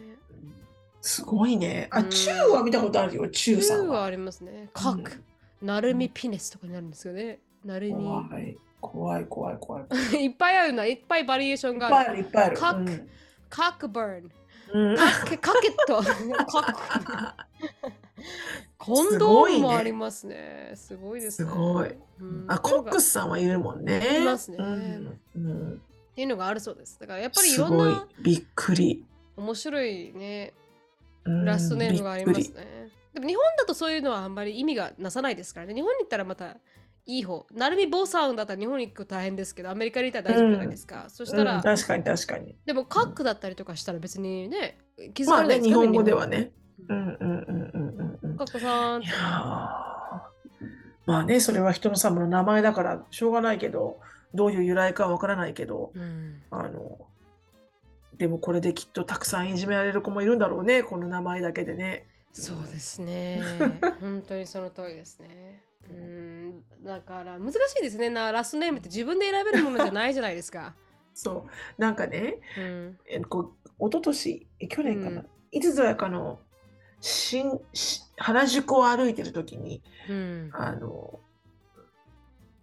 [1.06, 1.88] すごいね。
[1.92, 4.00] あ、うんチューは見たことあるよ、チューさんは。
[4.00, 4.70] はありますね。
[4.72, 5.22] カック。
[5.62, 7.38] なるみピネスとかになるんですよね。
[7.64, 7.94] なるみ。
[7.94, 8.56] 怖い。
[8.80, 9.84] 怖い、怖い、怖い。
[10.24, 10.84] いっぱいあるな。
[10.84, 11.94] いっぱいバリエーションがある。
[11.96, 12.56] ぱいある、いっぱいある。
[12.56, 13.08] カック
[13.48, 14.30] カックバーン。
[14.72, 16.02] うんうんカケカケット。
[16.02, 17.46] カック。
[18.78, 20.72] コンドームもありますね。
[20.74, 21.48] すごいですね。
[21.48, 24.22] すごいうんあ、コックスさんはいるもんね。
[24.22, 26.98] いますねうんうんっていうのがあるそうです。
[26.98, 29.04] だからやっぱりいろんな、びっくり。
[29.36, 30.65] 面白いね、うん
[31.44, 32.90] ラストネームがありますね。
[33.14, 35.74] でも日本だとそういうのはあんまり意味がなさないですからね。
[35.74, 36.56] 日本に行ったらまた
[37.06, 37.46] いい方。
[37.54, 41.06] なるみボーサウンだったら日本に行くと大変ですけど、アメリカに行ったら大丈夫じゃないですか。
[41.08, 42.56] そしたら、うん確かに確かに。
[42.66, 44.78] でもカックだったりとかしたら別にね、
[45.14, 46.52] 気づまあね、かれないですか日本語ではね。
[46.88, 49.16] ううんんうんうんうんうんうんカックさんいやー
[51.06, 54.00] まあね、それは人のさ、の名前だからしょうがないけど、
[54.34, 57.05] どういう由来かわからないけど、うんあの、
[58.18, 62.06] でもこれできっとたくさんいじめられる子もいるんだろうね、この名前だけでね。
[62.32, 63.40] そうですね。
[64.00, 65.62] 本当にその通りですね。
[65.88, 68.10] うん、だから難しいですね。
[68.10, 70.74] なラストネームって自分で選べるものじゃないじゃないですか。
[71.14, 71.80] そう。
[71.80, 76.40] なんかね、うん、えこう一昨年え去年かな、うんいつぞやかの
[77.00, 81.20] 新し原宿を歩いてる時にうん、あの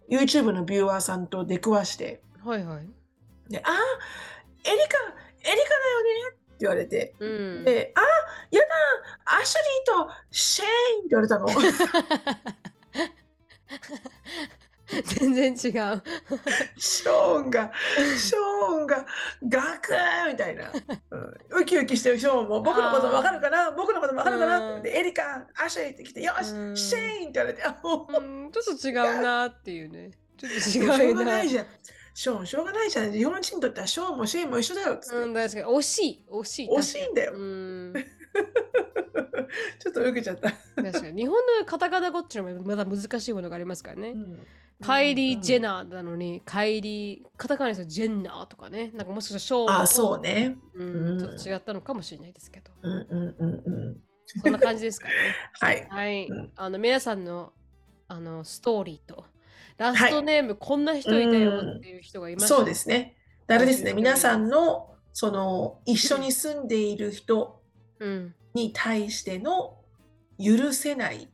[0.08, 2.88] YouTube のビューアーさんと出くわしてはいはい。
[3.48, 8.00] 「であーエリカエリカだよね」って言われてうん、で「あ
[8.50, 8.66] やだ
[9.40, 10.70] アシュリーとシェーン」
[11.00, 11.46] って言われたの。
[14.86, 16.02] 全然違う。
[16.76, 17.72] ショーンが、
[18.16, 19.04] ショーンが、
[19.48, 20.70] ガクーみたいな。
[21.10, 23.72] うん、ウキウキしてるショーンも、僕のことわかるかな？
[23.72, 24.74] 僕のことわかるかな？
[24.76, 27.66] うんで、エリカ、アシュリーって来て、よし、うんシェーンって言われて、う、
[28.20, 30.10] うん、ちょっと違うなっていうね。
[30.36, 31.24] ちょっとしょう違うな。
[31.24, 31.66] がないじゃん。
[32.14, 33.12] ショーン、しょうがないじゃん。
[33.12, 34.92] 日本人にとってはショーンもシェーンも一緒だよ。
[34.92, 36.68] うん、確かに惜しい、惜しい。
[36.68, 37.32] 惜しいんだよ。
[37.34, 37.94] うん、
[39.80, 40.52] ちょっと受けちゃった。
[40.80, 44.10] 確かに日本のカタカナ語っていうのもまだ難しいものがありますからね。
[44.10, 44.46] うん
[44.82, 48.90] カイリー・ジェナナーなのに、カイリー、カタカナですよ、ジェンナーとかね。
[48.92, 50.56] なんかもしかしたらショーンあ、そうね。
[50.74, 52.72] うんうんちょっと違ったのかもしれないですけど。
[52.82, 53.96] うんうんうんうん。
[54.26, 55.14] そんな感じですかね。
[55.60, 55.86] はい。
[55.88, 56.52] はいうん。
[56.56, 57.52] あの、皆さんの
[58.08, 59.24] あのストーリーと、
[59.76, 62.48] ラストネーム、こんな人いたよっていう人がいました。
[62.48, 63.16] そうですね。
[63.46, 63.90] 誰ですね。
[63.90, 67.60] うん皆さんの、その、一緒に住んでいる人
[67.98, 68.34] うん。
[68.54, 69.78] に対しての
[70.38, 71.28] 許せない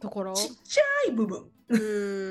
[0.00, 0.32] ところ？
[0.34, 1.44] ちっちゃい部分。
[1.68, 1.76] う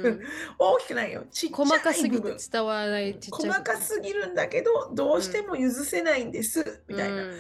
[0.10, 0.22] ん。
[0.58, 1.26] 大きくないよ。
[1.32, 2.38] ちっち細かすぎてゃい部分。
[2.52, 3.50] 伝わらないちっちゃい。
[3.50, 7.16] 細かすぎるんだけど、どうしても許せないんです、みたいな。
[7.16, 7.36] うんうん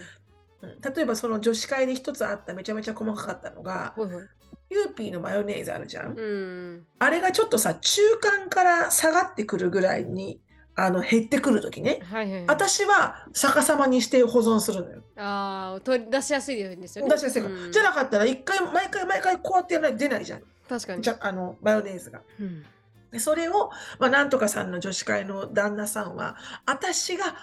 [0.61, 4.23] 例えばその女子会で一つあっためちゃめちゃ細かかったのが、ほいほい
[4.71, 6.13] キューピーのマヨネーズあるじゃん。
[6.17, 6.85] うん。
[6.97, 10.39] あれがちょっとさ、中間から下がってくるぐらいに、
[10.75, 11.99] あの、減ってくるときね。
[12.03, 12.45] はいはいはい。
[12.47, 15.03] 私は逆さまにして保存するのよ。
[15.17, 17.11] ああ、取り出しやすいんですよね。
[17.11, 20.41] 出しやすいからうんじゃなかったら、一回、毎回毎回こうやってやらないと出ないじゃん。
[20.69, 21.01] 確かに。
[21.01, 22.21] じゃあの、マヨネーズが。
[22.39, 22.65] うん
[23.11, 27.35] でそれを、まあ、なんとかさんの女子会の旦那さんは、私が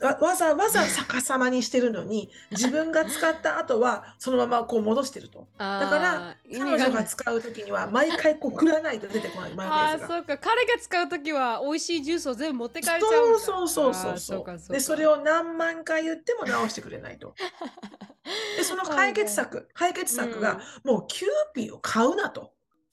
[0.00, 5.46] わわざわざ逆さまにしてるのに、自分が使った後は、そのままこう戻してると。
[5.58, 6.36] だから、
[6.84, 10.08] 女子が使うときには、毎回こう振らないと出てこない、マヨネああーズが。
[10.08, 10.38] そうか。
[10.38, 13.38] 彼が使うときは美味しいジュースを全部持って帰っちゃうんだ。
[13.38, 14.72] そうそうそうそうそう。
[14.72, 17.34] でそれを何万回言っても直してくれないと。
[18.56, 22.52] でその解決策解決策が、もうキューピーを買うなと。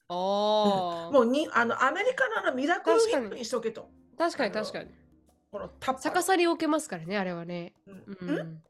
[0.10, 3.90] ああ、もうにあのアメリカのあのミラクルウィップにしとけと。
[4.18, 4.90] 確かに確かに。
[5.52, 7.74] このタッ逆さに置けますからねあれはね。
[7.86, 8.30] うん。
[8.30, 8.64] うん？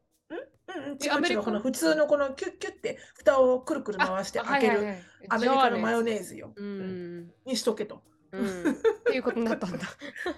[0.74, 4.98] うんうんうん違アメリカう違うこの普通のこのキュッキュッて蓋をくるくる回して開けるはい
[5.30, 8.02] アメリカのマヨネネーズよ、ううんん、にしとけと。
[8.30, 9.78] うん、っていうことになったんだ。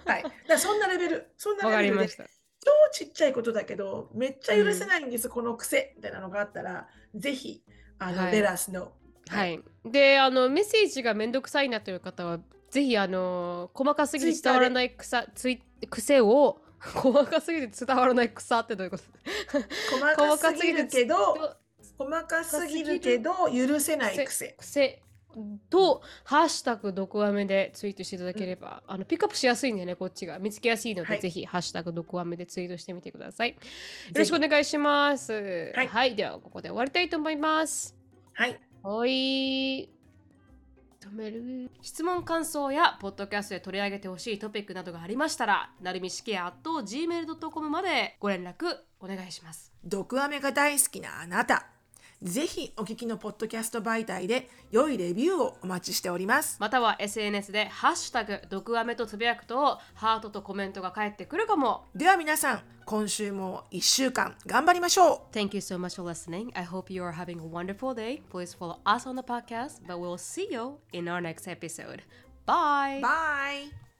[0.05, 0.23] はい。
[0.47, 2.07] だそんなレベル、そんなレベルで。
[2.07, 7.63] 超ちっちゃいことだけど、めっちゃ許せないんです、この癖みたいなのがあったら、ぜひ、
[7.99, 8.93] あの、はいレラスの。
[9.27, 9.61] はい。
[9.85, 16.61] で、あのメッセージがめんどくさいなという方は、ぜひあの細かすぎて伝わらない草つい癖を
[16.95, 19.03] 細かすぎて伝わらない草ってどういうこと？
[20.23, 21.57] 細かすぎるけど、と
[21.97, 24.55] 細かすぎるけど、許せない癖。
[24.57, 25.01] 癖
[25.69, 30.39] とハッシュタグ毒アメでツイートしていただければ、あのピックアップしやすいんでねこっちが。
[30.39, 31.21] 見つけやすいので、はい。
[31.21, 33.49] ぜひハッシュタグ毒アメでツイートしてみてください。
[33.51, 33.55] よ
[34.15, 35.71] ろしくお願いします。
[35.75, 36.13] はい。
[36.13, 37.95] い、ではここで終わりたいと思います。
[38.33, 38.59] はい。
[38.83, 40.00] はい
[41.01, 51.70] 止める質問感想やポッドキャストで取り上げてほしいトピックなどがありましたらなるみしきやと gmail.com までご連絡お願いします毒アメが大好きなあなた。
[52.21, 56.57] ぜひお聞きのポッドキャスト媒体で良いレビューをお待ちしております。
[56.59, 66.51] または SNS で「ハッシュタグ毒アメ」とつぶやくとハートとコメントが返ってくるかもでは皆さん、今週も1週間頑張りましょう Thank you so much for listening.
[66.53, 68.21] I hope you are having a wonderful day.
[68.29, 72.03] Please follow us on the podcast, but we'll see you in our next episode.
[72.45, 73.01] Bye.
[73.01, 73.90] Bye!